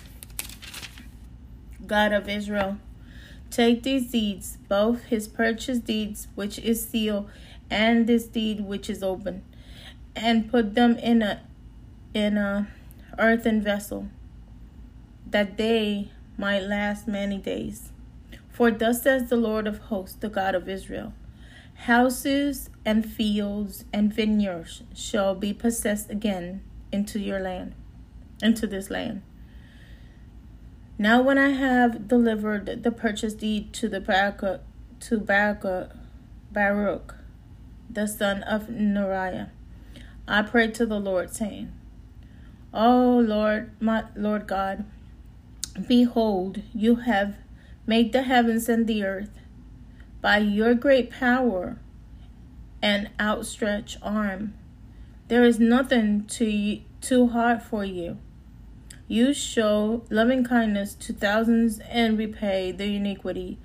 God 1.87 2.13
of 2.13 2.29
Israel, 2.29 2.79
take 3.51 3.83
these 3.83 4.11
deeds, 4.11 4.59
both 4.69 5.05
his 5.05 5.29
purchase 5.29 5.79
deeds, 5.79 6.29
which 6.35 6.59
is 6.59 6.87
sealed, 6.87 7.29
and 7.71 8.07
this 8.07 8.27
deed 8.27 8.61
which 8.63 8.89
is 8.89 9.03
open, 9.03 9.43
and 10.17 10.51
put 10.51 10.75
them 10.75 10.97
in 10.97 11.23
a 11.23 11.43
in 12.15 12.39
a 12.39 12.69
earthen 13.19 13.61
vessel, 13.61 14.09
that 15.27 15.57
they 15.57 16.11
might 16.37 16.63
last 16.63 17.07
many 17.07 17.39
days. 17.39 17.91
For 18.49 18.71
thus 18.71 19.03
says 19.03 19.29
the 19.29 19.37
Lord 19.37 19.67
of 19.67 19.79
hosts, 19.79 20.17
the 20.17 20.29
God 20.29 20.55
of 20.55 20.69
Israel 20.69 21.13
Houses 21.83 22.71
and 22.85 23.09
fields 23.09 23.85
and 23.93 24.13
vineyards 24.13 24.83
shall 24.95 25.37
be 25.37 25.53
possessed 25.53 26.11
again 26.11 26.63
into 26.91 27.21
your 27.21 27.39
land, 27.39 27.75
into 28.43 28.67
this 28.67 28.91
land. 28.91 29.23
Now, 31.01 31.23
when 31.23 31.39
I 31.39 31.51
have 31.51 32.09
delivered 32.09 32.83
the 32.83 32.91
purchase 32.91 33.35
deed 33.35 33.73
to 33.75 33.89
the 33.89 34.01
Baruch, 34.01 34.61
to 34.99 35.19
Baruch, 35.19 35.93
Baruch, 36.51 37.15
the 37.89 38.09
son 38.09 38.43
of 38.43 38.67
Neriah, 38.67 39.51
I 40.27 40.43
prayed 40.43 40.75
to 40.75 40.87
the 40.87 40.99
Lord, 40.99 41.33
saying, 41.33 41.73
O 42.75 43.23
Lord, 43.25 43.71
my 43.81 44.07
Lord 44.17 44.49
God, 44.49 44.85
behold, 45.87 46.63
you 46.75 46.97
have 46.97 47.37
made 47.87 48.13
the 48.13 48.23
heavens 48.23 48.69
and 48.69 48.89
the 48.89 49.05
earth 49.05 49.31
by 50.21 50.39
your 50.39 50.75
great 50.75 51.11
power 51.11 51.79
and 52.83 53.09
outstretched 53.21 53.99
arm. 54.03 54.55
There 55.29 55.45
is 55.45 55.61
nothing 55.61 56.25
too, 56.27 56.81
too 57.01 57.29
hard 57.29 57.63
for 57.63 57.85
you. 57.85 58.19
You 59.11 59.33
show 59.33 60.05
loving 60.11 60.45
kindness 60.45 60.93
to 60.97 61.15
thousands 61.15 61.79
and 61.89 62.19
repay 62.19 62.73
the 62.73 62.95
iniquity 62.95 63.57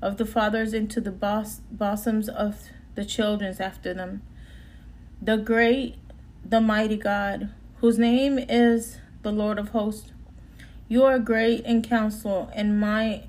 of 0.00 0.16
the 0.16 0.24
fathers 0.24 0.72
into 0.72 1.00
the 1.00 1.10
bos- 1.10 1.60
bosoms 1.72 2.28
of 2.28 2.68
the 2.94 3.04
children 3.04 3.56
after 3.58 3.92
them. 3.92 4.22
The 5.20 5.36
great, 5.36 5.96
the 6.44 6.60
mighty 6.60 6.96
God, 6.96 7.48
whose 7.78 7.98
name 7.98 8.38
is 8.38 8.98
the 9.22 9.32
Lord 9.32 9.58
of 9.58 9.70
hosts. 9.70 10.12
You 10.86 11.02
are 11.02 11.18
great 11.18 11.64
in 11.64 11.82
counsel 11.82 12.48
and 12.54 12.78
might 12.78 13.24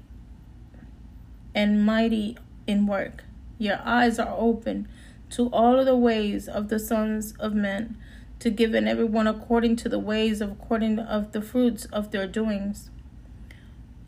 and 1.56 1.84
mighty 1.84 2.38
in 2.68 2.86
work. 2.86 3.24
Your 3.58 3.80
eyes 3.84 4.20
are 4.20 4.36
open 4.38 4.88
to 5.32 5.48
all 5.48 5.80
of 5.80 5.88
the 5.88 5.98
ways 5.98 6.48
of 6.48 6.68
the 6.68 6.78
sons 6.78 7.34
of 7.40 7.56
men, 7.56 7.98
to 8.44 8.50
give 8.50 8.76
in 8.76 8.90
everyone 8.90 9.26
according 9.26 9.78
to 9.78 9.88
the 9.88 9.98
ways 9.98 10.42
of 10.42 10.52
according 10.52 11.00
of 11.00 11.32
the 11.32 11.42
fruits 11.42 11.86
of 11.86 12.12
their 12.12 12.28
doings. 12.28 12.90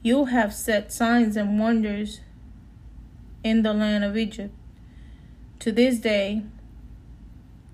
You 0.02 0.26
have 0.26 0.54
set 0.54 0.92
signs 0.92 1.38
and 1.38 1.58
wonders 1.58 2.20
in 3.46 3.64
the 3.64 3.74
land 3.74 4.04
of 4.04 4.18
Egypt. 4.18 4.54
To 5.60 5.72
this 5.72 6.00
day, 6.00 6.42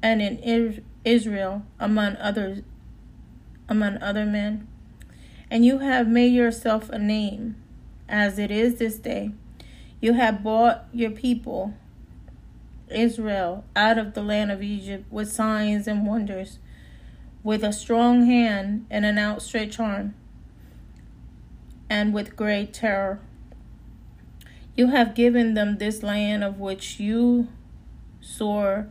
and 0.03 0.21
in 0.21 0.83
Israel 1.03 1.65
among 1.79 2.15
others 2.17 2.61
among 3.67 3.97
other 3.97 4.25
men. 4.25 4.67
And 5.49 5.65
you 5.65 5.79
have 5.79 6.07
made 6.07 6.31
yourself 6.31 6.91
a 6.91 6.99
name, 6.99 7.55
as 8.07 8.37
it 8.37 8.51
is 8.51 8.75
this 8.75 8.97
day. 8.97 9.31
You 9.99 10.13
have 10.13 10.43
bought 10.43 10.85
your 10.93 11.09
people, 11.09 11.73
Israel, 12.91 13.63
out 13.75 13.97
of 13.97 14.13
the 14.13 14.21
land 14.21 14.51
of 14.51 14.61
Egypt 14.61 15.05
with 15.11 15.31
signs 15.31 15.87
and 15.87 16.05
wonders, 16.05 16.59
with 17.43 17.63
a 17.63 17.73
strong 17.73 18.25
hand 18.25 18.85
and 18.89 19.05
an 19.05 19.17
outstretched 19.17 19.79
arm, 19.79 20.13
and 21.89 22.13
with 22.13 22.35
great 22.35 22.73
terror. 22.73 23.19
You 24.75 24.87
have 24.87 25.15
given 25.15 25.53
them 25.53 25.77
this 25.77 26.01
land 26.01 26.43
of 26.43 26.59
which 26.59 26.99
you 26.99 27.47
swore 28.21 28.87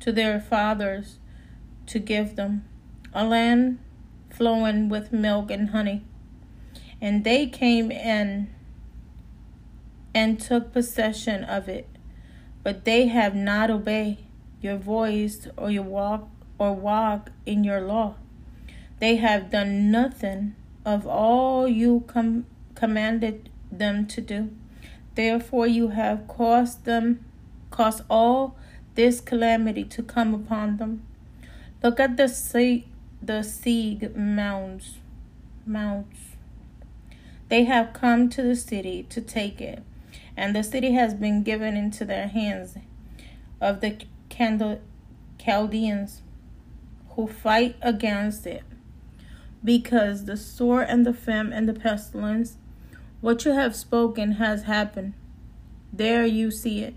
to 0.00 0.12
their 0.12 0.38
fathers 0.40 1.18
to 1.86 1.98
give 1.98 2.36
them, 2.36 2.64
a 3.12 3.24
land 3.24 3.78
flowing 4.30 4.88
with 4.88 5.12
milk 5.12 5.50
and 5.50 5.70
honey. 5.70 6.04
And 7.00 7.24
they 7.24 7.46
came 7.46 7.90
in 7.90 8.52
and 10.14 10.40
took 10.40 10.72
possession 10.72 11.44
of 11.44 11.68
it, 11.68 11.88
but 12.64 12.84
they 12.84 13.06
have 13.06 13.36
not 13.36 13.70
obeyed 13.70 14.18
your 14.60 14.76
voice 14.76 15.46
or 15.56 15.70
your 15.70 15.84
walk 15.84 16.28
or 16.58 16.74
walk 16.74 17.30
in 17.46 17.62
your 17.62 17.80
law. 17.80 18.16
They 18.98 19.16
have 19.16 19.50
done 19.50 19.92
nothing 19.92 20.56
of 20.84 21.06
all 21.06 21.68
you 21.68 22.02
com- 22.08 22.46
commanded 22.74 23.50
them 23.70 24.06
to 24.08 24.20
do. 24.20 24.50
Therefore 25.14 25.68
you 25.68 25.88
have 25.88 26.26
caused 26.26 26.84
them 26.84 27.24
caused 27.70 28.02
all 28.08 28.56
this 28.94 29.20
calamity 29.20 29.84
to 29.84 30.02
come 30.02 30.34
upon 30.34 30.78
them. 30.78 31.02
Look 31.82 32.00
at 32.00 32.16
the 32.16 32.28
sea 32.28 32.86
the 33.22 33.42
siege 33.42 34.10
mounds 34.14 34.98
mounts. 35.66 36.18
They 37.48 37.64
have 37.64 37.92
come 37.92 38.28
to 38.30 38.42
the 38.42 38.56
city 38.56 39.04
to 39.10 39.20
take 39.20 39.60
it, 39.60 39.82
and 40.36 40.54
the 40.54 40.62
city 40.62 40.92
has 40.92 41.14
been 41.14 41.42
given 41.42 41.76
into 41.76 42.04
their 42.04 42.28
hands 42.28 42.76
of 43.60 43.80
the 43.80 43.98
Chaldeans 45.38 46.22
who 47.10 47.26
fight 47.26 47.76
against 47.80 48.46
it. 48.46 48.62
Because 49.62 50.24
the 50.24 50.36
sword 50.36 50.86
and 50.88 51.06
the 51.06 51.14
famine 51.14 51.52
and 51.52 51.68
the 51.68 51.74
pestilence, 51.74 52.56
what 53.20 53.44
you 53.44 53.52
have 53.52 53.74
spoken 53.74 54.32
has 54.32 54.64
happened. 54.64 55.14
There 55.92 56.26
you 56.26 56.50
see 56.50 56.82
it. 56.82 56.94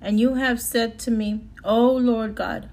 And 0.00 0.18
you 0.18 0.34
have 0.34 0.60
said 0.60 0.98
to 1.00 1.10
me, 1.10 1.42
O 1.62 1.92
Lord 1.92 2.34
God, 2.34 2.68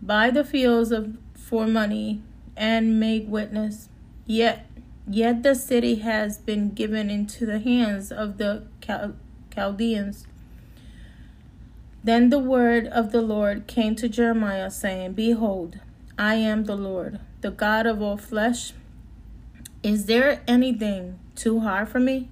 buy 0.00 0.30
the 0.30 0.44
fields 0.44 0.90
of 0.90 1.16
for 1.34 1.66
money 1.66 2.22
and 2.56 2.98
make 2.98 3.28
witness. 3.28 3.88
Yet, 4.26 4.66
yet 5.08 5.42
the 5.42 5.54
city 5.54 5.96
has 5.96 6.38
been 6.38 6.70
given 6.70 7.10
into 7.10 7.46
the 7.46 7.58
hands 7.58 8.12
of 8.12 8.38
the 8.38 8.64
Chaldeans. 9.54 10.26
Then 12.04 12.30
the 12.30 12.38
word 12.38 12.86
of 12.88 13.12
the 13.12 13.22
Lord 13.22 13.66
came 13.66 13.94
to 13.96 14.08
Jeremiah, 14.08 14.70
saying, 14.70 15.12
Behold, 15.12 15.78
I 16.18 16.34
am 16.34 16.64
the 16.64 16.76
Lord, 16.76 17.20
the 17.40 17.50
God 17.50 17.86
of 17.86 18.02
all 18.02 18.16
flesh. 18.16 18.72
Is 19.82 20.06
there 20.06 20.42
anything 20.48 21.18
too 21.36 21.60
hard 21.60 21.88
for 21.88 22.00
me? 22.00 22.28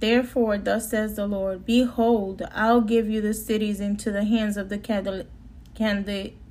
Therefore, 0.00 0.56
thus 0.58 0.90
says 0.90 1.14
the 1.14 1.26
Lord 1.26 1.66
Behold, 1.66 2.42
I'll 2.52 2.80
give 2.80 3.08
you 3.08 3.20
the 3.20 3.34
cities 3.34 3.80
into 3.80 4.10
the 4.10 4.24
hands 4.24 4.56
of 4.56 4.70
the 4.70 4.78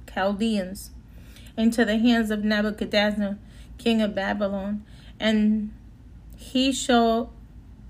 Chaldeans, 0.08 0.92
into 1.58 1.86
the 1.86 1.98
hands 1.98 2.32
of 2.32 2.44
Nebuchadnezzar, 2.44 3.38
king 3.78 4.02
of 4.02 4.14
Babylon, 4.14 4.84
and 5.20 5.72
he 6.36 6.72
shall 6.72 7.34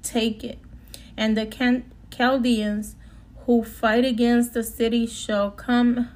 take 0.04 0.44
it. 0.44 0.60
And 1.16 1.38
the 1.38 1.84
Chaldeans 2.10 2.96
who 3.46 3.64
fight 3.64 4.06
against 4.06 4.54
the 4.54 4.64
city 4.64 5.06
shall 5.06 5.52
come 5.52 6.10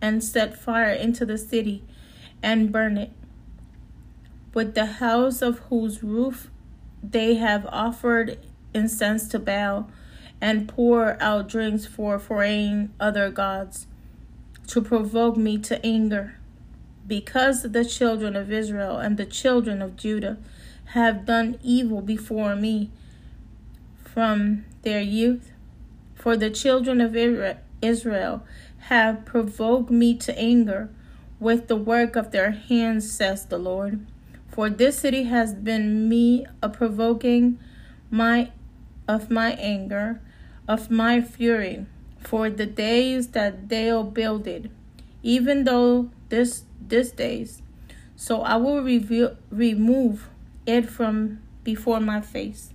and 0.00 0.22
set 0.22 0.58
fire 0.58 0.92
into 0.92 1.24
the 1.24 1.38
city 1.38 1.82
and 2.42 2.72
burn 2.72 2.98
it. 2.98 3.12
With 4.52 4.74
the 4.74 4.86
house 4.86 5.40
of 5.40 5.60
whose 5.70 6.02
roof 6.02 6.50
they 7.02 7.36
have 7.36 7.66
offered 7.66 8.38
incense 8.74 9.28
to 9.28 9.38
Baal 9.38 9.90
and 10.40 10.68
pour 10.68 11.16
out 11.22 11.48
drinks 11.48 11.86
for 11.86 12.18
foreign 12.18 12.92
other 12.98 13.30
gods 13.30 13.86
to 14.66 14.82
provoke 14.82 15.36
me 15.36 15.58
to 15.58 15.84
anger. 15.84 16.36
Because 17.06 17.62
the 17.62 17.84
children 17.84 18.36
of 18.36 18.52
Israel 18.52 18.98
and 18.98 19.16
the 19.16 19.26
children 19.26 19.82
of 19.82 19.96
Judah 19.96 20.38
have 20.86 21.26
done 21.26 21.58
evil 21.62 22.00
before 22.00 22.54
me 22.54 22.90
from 24.04 24.64
their 24.82 25.00
youth, 25.00 25.52
for 26.14 26.36
the 26.36 26.50
children 26.50 27.00
of 27.00 27.16
Israel 27.80 28.44
have 28.88 29.24
provoked 29.24 29.90
me 29.90 30.14
to 30.16 30.38
anger 30.38 30.90
with 31.40 31.66
the 31.68 31.76
work 31.76 32.14
of 32.14 32.30
their 32.30 32.50
hands, 32.52 33.10
says 33.10 33.46
the 33.46 33.58
Lord. 33.58 34.06
For 34.48 34.68
this 34.68 34.98
city 34.98 35.24
has 35.24 35.54
been 35.54 36.08
me 36.08 36.46
a 36.62 36.68
provoking 36.68 37.58
my 38.10 38.52
of 39.08 39.30
my 39.30 39.52
anger, 39.52 40.20
of 40.68 40.90
my 40.90 41.20
fury, 41.20 41.86
for 42.20 42.50
the 42.50 42.66
days 42.66 43.28
that 43.28 43.68
they'll 43.68 44.04
build 44.04 44.46
it, 44.46 44.70
even 45.22 45.64
though 45.64 46.10
this 46.28 46.64
this 46.92 47.10
days. 47.10 47.62
So 48.16 48.42
I 48.42 48.56
will 48.56 48.82
reveal, 48.82 49.36
remove 49.50 50.28
it 50.66 50.88
from 50.88 51.40
before 51.64 52.00
my 52.00 52.20
face. 52.20 52.74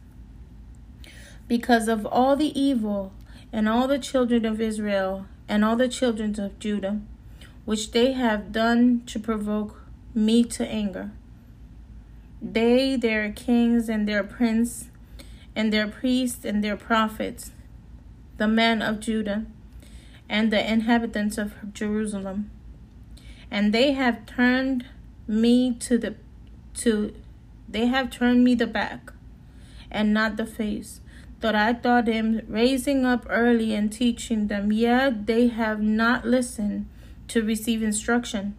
Because 1.47 1.87
of 1.87 2.05
all 2.05 2.35
the 2.35 2.51
evil 2.59 3.13
and 3.53 3.69
all 3.69 3.87
the 3.87 3.99
children 3.99 4.43
of 4.43 4.59
Israel 4.59 5.27
and 5.47 5.63
all 5.63 5.75
the 5.75 5.87
children 5.87 6.37
of 6.39 6.57
Judah, 6.57 6.99
which 7.65 7.91
they 7.91 8.13
have 8.13 8.51
done 8.51 9.03
to 9.05 9.19
provoke 9.19 9.83
me 10.15 10.43
to 10.43 10.67
anger 10.67 11.11
they, 12.41 12.95
their 12.95 13.31
kings, 13.31 13.89
and 13.89 14.07
their 14.07 14.23
prince, 14.23 14.89
and 15.55 15.73
their 15.73 15.87
priests, 15.87 16.45
and 16.45 16.63
their 16.63 16.77
prophets, 16.77 17.51
the 18.37 18.47
men 18.47 18.81
of 18.81 18.99
Judah, 18.99 19.45
and 20.29 20.51
the 20.51 20.71
inhabitants 20.71 21.37
of 21.37 21.73
Jerusalem. 21.73 22.51
And 23.49 23.73
they 23.73 23.93
have 23.93 24.25
turned 24.25 24.85
me 25.27 25.73
to 25.73 25.97
the 25.97 26.15
to 26.75 27.13
they 27.67 27.87
have 27.87 28.09
turned 28.09 28.43
me 28.43 28.55
the 28.55 28.67
back 28.67 29.11
and 29.91 30.13
not 30.13 30.37
the 30.37 30.45
face. 30.45 31.01
That 31.39 31.55
I 31.55 31.73
thought 31.73 32.05
them 32.05 32.41
raising 32.47 33.05
up 33.05 33.25
early 33.29 33.73
and 33.75 33.91
teaching 33.91 34.47
them, 34.47 34.71
yet 34.71 35.27
they 35.27 35.49
have 35.49 35.81
not 35.81 36.25
listened 36.25 36.87
to 37.27 37.43
receive 37.43 37.83
instruction. 37.83 38.55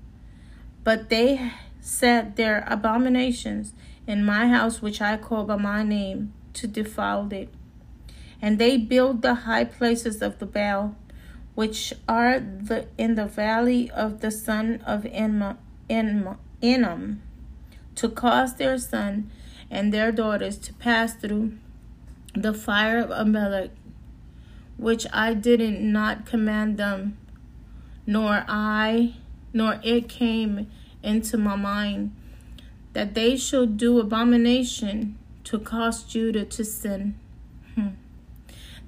But 0.85 1.09
they 1.09 1.53
set 1.81 2.37
their 2.37 2.65
abominations 2.69 3.73
in 4.07 4.25
my 4.25 4.49
house 4.49 4.81
which 4.81 5.01
I 5.01 5.17
call 5.17 5.45
by 5.45 5.57
my 5.57 5.83
name 5.83 6.33
to 6.55 6.67
defile 6.67 7.29
it. 7.33 7.53
And 8.41 8.59
they 8.59 8.77
build 8.77 9.23
the 9.23 9.35
high 9.35 9.65
places 9.65 10.23
of 10.23 10.39
the 10.39 10.47
Baal, 10.47 10.95
which 11.59 11.93
are 12.07 12.39
the 12.39 12.87
in 12.97 13.17
the 13.17 13.27
valley 13.27 13.91
of 13.91 14.21
the 14.21 14.31
son 14.31 14.81
of 14.87 15.03
Enma, 15.03 15.57
Enam, 15.91 17.19
to 17.97 18.09
cause 18.09 18.55
their 18.55 18.79
son 18.79 19.29
and 19.69 19.93
their 19.93 20.13
daughters 20.13 20.57
to 20.57 20.73
pass 20.75 21.15
through 21.15 21.59
the 22.33 22.55
fire 22.55 23.01
of 23.01 23.11
Amalek, 23.11 23.73
which 24.77 25.05
I 25.13 25.35
did 25.35 25.59
not 25.81 26.25
command 26.25 26.77
them, 26.77 27.19
nor 28.07 28.45
I, 28.47 29.15
nor 29.53 29.81
it 29.83 30.09
came 30.09 30.71
into 31.03 31.37
my 31.37 31.57
mind 31.57 32.15
that 32.93 33.15
they 33.15 33.37
shall 33.37 33.67
do 33.67 33.99
abomination 33.99 35.19
to 35.43 35.59
cause 35.59 36.05
Judah 36.05 36.45
to 36.45 36.65
sin. 36.65 37.19
Hmm. 37.75 37.89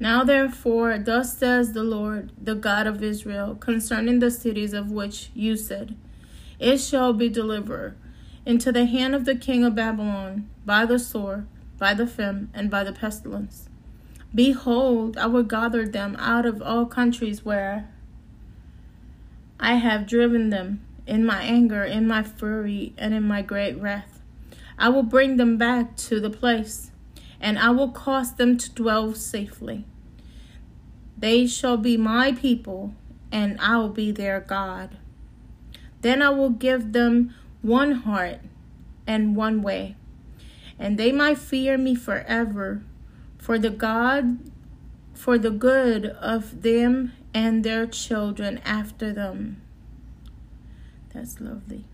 Now 0.01 0.25
therefore, 0.25 0.99
thus 0.99 1.37
says 1.37 1.75
the 1.75 1.85
Lord, 1.85 2.33
the 2.43 2.55
God 2.55 2.87
of 2.87 3.03
Israel, 3.03 3.55
concerning 3.55 4.19
the 4.19 4.31
cities 4.31 4.73
of 4.73 4.91
which 4.91 5.29
you 5.35 5.57
said, 5.57 5.95
It 6.59 6.79
shall 6.79 7.13
be 7.13 7.29
delivered 7.29 7.97
into 8.47 8.73
the 8.73 8.87
hand 8.87 9.15
of 9.15 9.27
the 9.27 9.37
king 9.37 9.63
of 9.63 9.75
Babylon 9.75 10.49
by 10.65 10.87
the 10.87 10.99
sword, 10.99 11.47
by 11.79 11.93
the 11.93 12.07
famine, 12.07 12.49
and 12.55 12.71
by 12.71 12.83
the 12.83 12.95
pestilence. 12.95 13.69
Behold, 14.35 15.19
I 15.19 15.27
will 15.27 15.43
gather 15.43 15.87
them 15.87 16.17
out 16.19 16.47
of 16.47 16.63
all 16.63 16.87
countries 16.87 17.45
where 17.45 17.91
I 19.59 19.75
have 19.75 20.07
driven 20.07 20.49
them 20.49 20.81
in 21.07 21.27
my 21.27 21.43
anger, 21.43 21.85
in 21.85 22.07
my 22.07 22.23
fury, 22.23 22.95
and 22.97 23.13
in 23.13 23.25
my 23.25 23.43
great 23.43 23.79
wrath. 23.79 24.23
I 24.79 24.89
will 24.89 25.03
bring 25.03 25.37
them 25.37 25.59
back 25.59 25.95
to 26.09 26.21
the 26.21 26.31
place, 26.31 26.91
and 27.39 27.59
I 27.59 27.69
will 27.71 27.91
cause 27.91 28.35
them 28.37 28.57
to 28.57 28.73
dwell 28.73 29.15
safely. 29.15 29.85
They 31.21 31.47
shall 31.47 31.77
be 31.77 31.97
my 31.97 32.33
people, 32.33 32.95
and 33.31 33.61
I 33.61 33.77
will 33.77 33.91
be 33.91 34.11
their 34.11 34.41
God. 34.41 34.97
Then 36.01 36.23
I 36.23 36.31
will 36.31 36.51
give 36.51 36.93
them 36.93 37.35
one 37.61 37.93
heart 37.93 38.41
and 39.07 39.37
one 39.37 39.62
way, 39.62 39.97
and 40.79 40.99
they 40.99 41.12
might 41.12 41.39
fear 41.39 41.77
me 41.77 41.95
forever 41.95 42.83
for 43.39 43.59
the 43.59 43.71
God 43.71 44.39
for 45.21 45.37
the 45.37 45.51
good 45.51 46.07
of 46.07 46.62
them 46.62 47.12
and 47.35 47.62
their 47.62 47.87
children 47.87 48.59
after 48.64 49.12
them. 49.12 49.61
That's 51.12 51.39
lovely. 51.41 51.85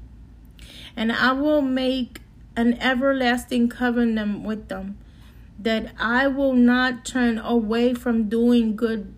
And 0.94 1.10
I 1.10 1.32
will 1.32 1.60
make 1.60 2.20
an 2.54 2.74
everlasting 2.80 3.68
covenant 3.68 4.44
with 4.44 4.68
them 4.68 4.98
that 5.58 5.92
I 5.98 6.28
will 6.28 6.52
not 6.52 7.04
turn 7.04 7.38
away 7.38 7.94
from 7.94 8.28
doing 8.28 8.76
good 8.76 9.12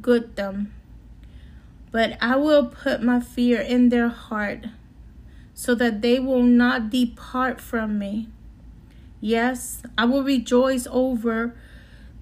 good 0.00 0.36
them 0.36 0.72
but 1.90 2.16
I 2.22 2.36
will 2.36 2.66
put 2.66 3.02
my 3.02 3.20
fear 3.20 3.60
in 3.60 3.90
their 3.90 4.08
heart 4.08 4.64
so 5.54 5.74
that 5.74 6.00
they 6.00 6.18
will 6.18 6.42
not 6.42 6.90
depart 6.90 7.60
from 7.60 7.98
me 7.98 8.28
yes 9.20 9.82
I 9.96 10.04
will 10.06 10.24
rejoice 10.24 10.86
over 10.90 11.54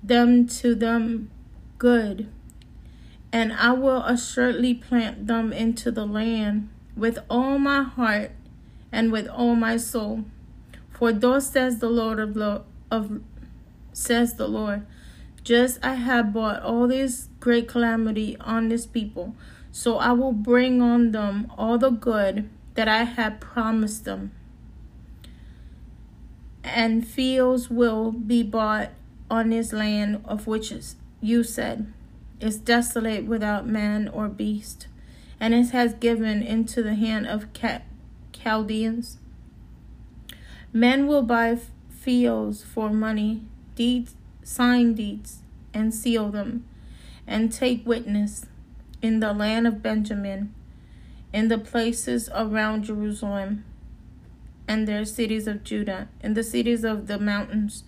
them 0.02 0.46
to 0.48 0.74
them 0.74 1.30
good 1.78 2.28
and 3.32 3.52
I 3.52 3.72
will 3.72 4.02
assuredly 4.02 4.74
plant 4.74 5.26
them 5.26 5.52
into 5.52 5.90
the 5.90 6.06
land 6.06 6.68
with 6.96 7.18
all 7.30 7.58
my 7.58 7.82
heart 7.82 8.32
and 8.90 9.12
with 9.12 9.28
all 9.28 9.54
my 9.54 9.76
soul 9.76 10.24
for 11.00 11.14
thus 11.14 11.50
says 11.50 11.78
the 11.78 11.88
Lord 11.88 12.20
of, 12.20 12.36
lo- 12.36 12.64
of 12.90 13.22
says 13.94 14.34
the 14.34 14.46
Lord. 14.46 14.84
Just 15.42 15.78
I 15.82 15.94
have 15.94 16.32
brought 16.32 16.62
all 16.62 16.86
this 16.86 17.28
great 17.40 17.66
calamity 17.66 18.36
on 18.40 18.68
this 18.68 18.86
people, 18.86 19.34
so 19.72 19.96
I 19.96 20.12
will 20.12 20.32
bring 20.32 20.82
on 20.82 21.12
them 21.12 21.50
all 21.56 21.78
the 21.78 21.90
good 21.90 22.48
that 22.74 22.88
I 22.88 23.04
have 23.04 23.40
promised 23.40 24.04
them. 24.04 24.32
And 26.62 27.06
fields 27.06 27.70
will 27.70 28.12
be 28.12 28.42
bought 28.42 28.90
on 29.30 29.50
this 29.50 29.72
land 29.72 30.20
of 30.24 30.46
which 30.46 30.72
you 31.20 31.42
said 31.42 31.92
is 32.40 32.58
desolate 32.58 33.26
without 33.26 33.66
man 33.66 34.08
or 34.08 34.28
beast, 34.28 34.88
and 35.38 35.54
it 35.54 35.70
has 35.70 35.94
given 35.94 36.42
into 36.42 36.82
the 36.82 36.94
hand 36.94 37.26
of 37.26 37.46
Chaldeans. 38.32 39.18
Men 40.72 41.06
will 41.06 41.22
buy 41.22 41.58
fields 41.88 42.62
for 42.62 42.90
money 42.90 43.42
deeds, 43.74 44.14
sign 44.50 44.94
deeds, 44.94 45.42
and 45.72 45.94
seal 45.94 46.28
them, 46.28 46.64
and 47.24 47.52
take 47.52 47.86
witness 47.86 48.46
in 49.00 49.20
the 49.20 49.32
land 49.32 49.64
of 49.64 49.80
Benjamin, 49.80 50.52
in 51.32 51.46
the 51.46 51.56
places 51.56 52.28
around 52.34 52.82
Jerusalem, 52.82 53.64
and 54.66 54.88
their 54.88 55.04
cities 55.04 55.46
of 55.46 55.62
Judah, 55.62 56.08
in 56.20 56.34
the 56.34 56.42
cities 56.42 56.82
of 56.82 57.06
the 57.06 57.16
mountains, 57.16 57.84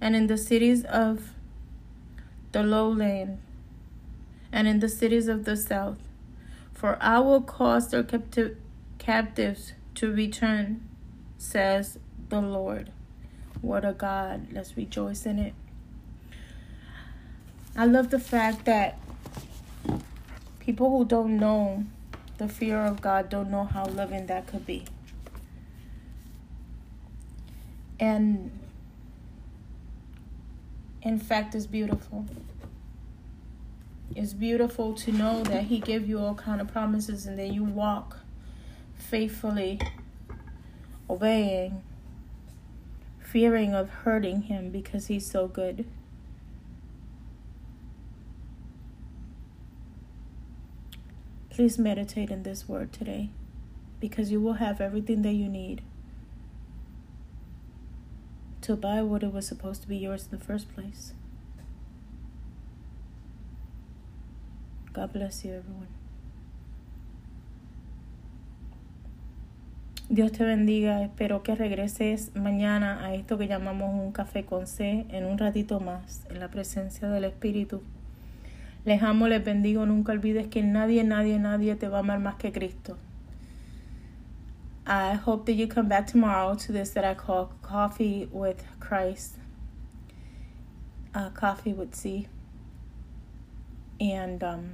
and 0.00 0.14
in 0.14 0.28
the 0.28 0.38
cities 0.38 0.84
of 0.84 1.32
the 2.52 2.62
lowland, 2.62 3.38
and 4.52 4.68
in 4.68 4.78
the 4.78 4.88
cities 4.88 5.26
of 5.26 5.44
the 5.44 5.56
south. 5.56 5.98
For 6.72 6.96
I 7.00 7.18
will 7.18 7.42
cause 7.42 7.90
their 7.90 8.04
capti- 8.04 8.54
captives 8.98 9.72
to 9.96 10.12
return, 10.12 10.88
says 11.38 11.98
the 12.28 12.40
Lord. 12.40 12.92
What 13.60 13.84
a 13.84 13.92
God. 13.92 14.52
Let's 14.52 14.76
rejoice 14.76 15.26
in 15.26 15.40
it. 15.40 15.54
I 17.76 17.86
love 17.86 18.10
the 18.10 18.18
fact 18.18 18.64
that 18.66 18.98
people 20.60 20.90
who 20.90 21.04
don't 21.04 21.38
know 21.38 21.84
the 22.38 22.48
fear 22.48 22.80
of 22.80 23.00
God 23.00 23.28
don't 23.28 23.50
know 23.50 23.64
how 23.64 23.86
loving 23.86 24.26
that 24.26 24.46
could 24.46 24.64
be. 24.64 24.84
And 27.98 28.50
in 31.02 31.18
fact, 31.18 31.54
it's 31.54 31.66
beautiful. 31.66 32.26
It's 34.14 34.32
beautiful 34.32 34.94
to 34.94 35.12
know 35.12 35.42
that 35.44 35.64
He 35.64 35.80
gave 35.80 36.08
you 36.08 36.18
all 36.18 36.34
kind 36.34 36.60
of 36.60 36.68
promises 36.68 37.26
and 37.26 37.38
then 37.38 37.52
you 37.52 37.64
walk 37.64 38.18
faithfully, 38.96 39.80
obeying 41.10 41.82
fearing 43.34 43.74
of 43.74 43.90
hurting 43.90 44.42
him 44.42 44.70
because 44.70 45.08
he's 45.08 45.28
so 45.28 45.48
good. 45.48 45.84
Please 51.54 51.78
meditate 51.78 52.32
in 52.32 52.42
this 52.42 52.68
word 52.68 52.92
today 52.92 53.30
because 54.00 54.32
you 54.32 54.40
will 54.40 54.54
have 54.54 54.80
everything 54.80 55.22
that 55.22 55.34
you 55.34 55.48
need 55.48 55.82
to 58.60 58.74
buy 58.74 59.02
what 59.02 59.22
it 59.22 59.32
was 59.32 59.46
supposed 59.46 59.80
to 59.82 59.86
be 59.86 59.96
yours 59.96 60.24
in 60.24 60.36
the 60.36 60.44
first 60.44 60.74
place. 60.74 61.12
God 64.92 65.12
bless 65.12 65.44
you, 65.44 65.52
everyone. 65.52 65.86
Dios 70.12 70.32
te 70.32 70.42
bendiga. 70.44 71.04
Espero 71.04 71.44
que 71.44 71.54
regreses 71.54 72.34
mañana 72.34 73.04
a 73.04 73.14
esto 73.14 73.38
que 73.38 73.46
llamamos 73.46 73.94
un 73.94 74.10
café 74.10 74.44
con 74.44 74.66
C 74.66 75.06
en 75.08 75.24
un 75.24 75.38
ratito 75.38 75.78
más, 75.78 76.26
en 76.30 76.40
la 76.40 76.48
presencia 76.48 77.08
del 77.08 77.22
Espíritu. 77.22 77.80
Les 78.86 79.02
amo, 79.02 79.26
les 79.28 79.42
bendigo. 79.42 79.86
Nunca 79.86 80.12
olvides 80.12 80.48
que 80.50 80.62
nadie, 80.62 81.02
nadie, 81.02 81.38
nadie 81.38 81.74
te 81.74 81.88
va 81.88 81.98
a 81.98 82.00
amar 82.00 82.18
más 82.18 82.36
que 82.36 82.52
Cristo. 82.52 82.98
I 84.86 85.14
hope 85.14 85.46
that 85.46 85.54
you 85.54 85.66
come 85.66 85.88
back 85.88 86.06
tomorrow 86.06 86.54
to 86.54 86.72
this 86.72 86.90
that 86.90 87.04
I 87.04 87.14
call 87.14 87.52
Coffee 87.62 88.28
with 88.30 88.62
Christ. 88.80 89.36
Uh, 91.14 91.30
coffee 91.30 91.72
with 91.72 91.94
C. 91.94 92.28
And 93.98 94.44
um, 94.44 94.72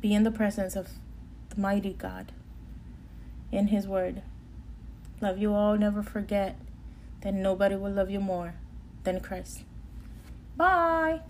be 0.00 0.12
in 0.12 0.24
the 0.24 0.30
presence 0.30 0.76
of 0.76 0.88
the 1.48 1.60
mighty 1.60 1.94
God 1.94 2.32
in 3.50 3.68
His 3.68 3.86
Word. 3.86 4.20
Love 5.22 5.38
you 5.38 5.54
all. 5.54 5.78
Never 5.78 6.02
forget 6.02 6.58
that 7.22 7.32
nobody 7.32 7.76
will 7.76 7.92
love 7.92 8.10
you 8.10 8.20
more 8.20 8.54
than 9.04 9.20
Christ. 9.20 9.62
Bye. 10.56 11.20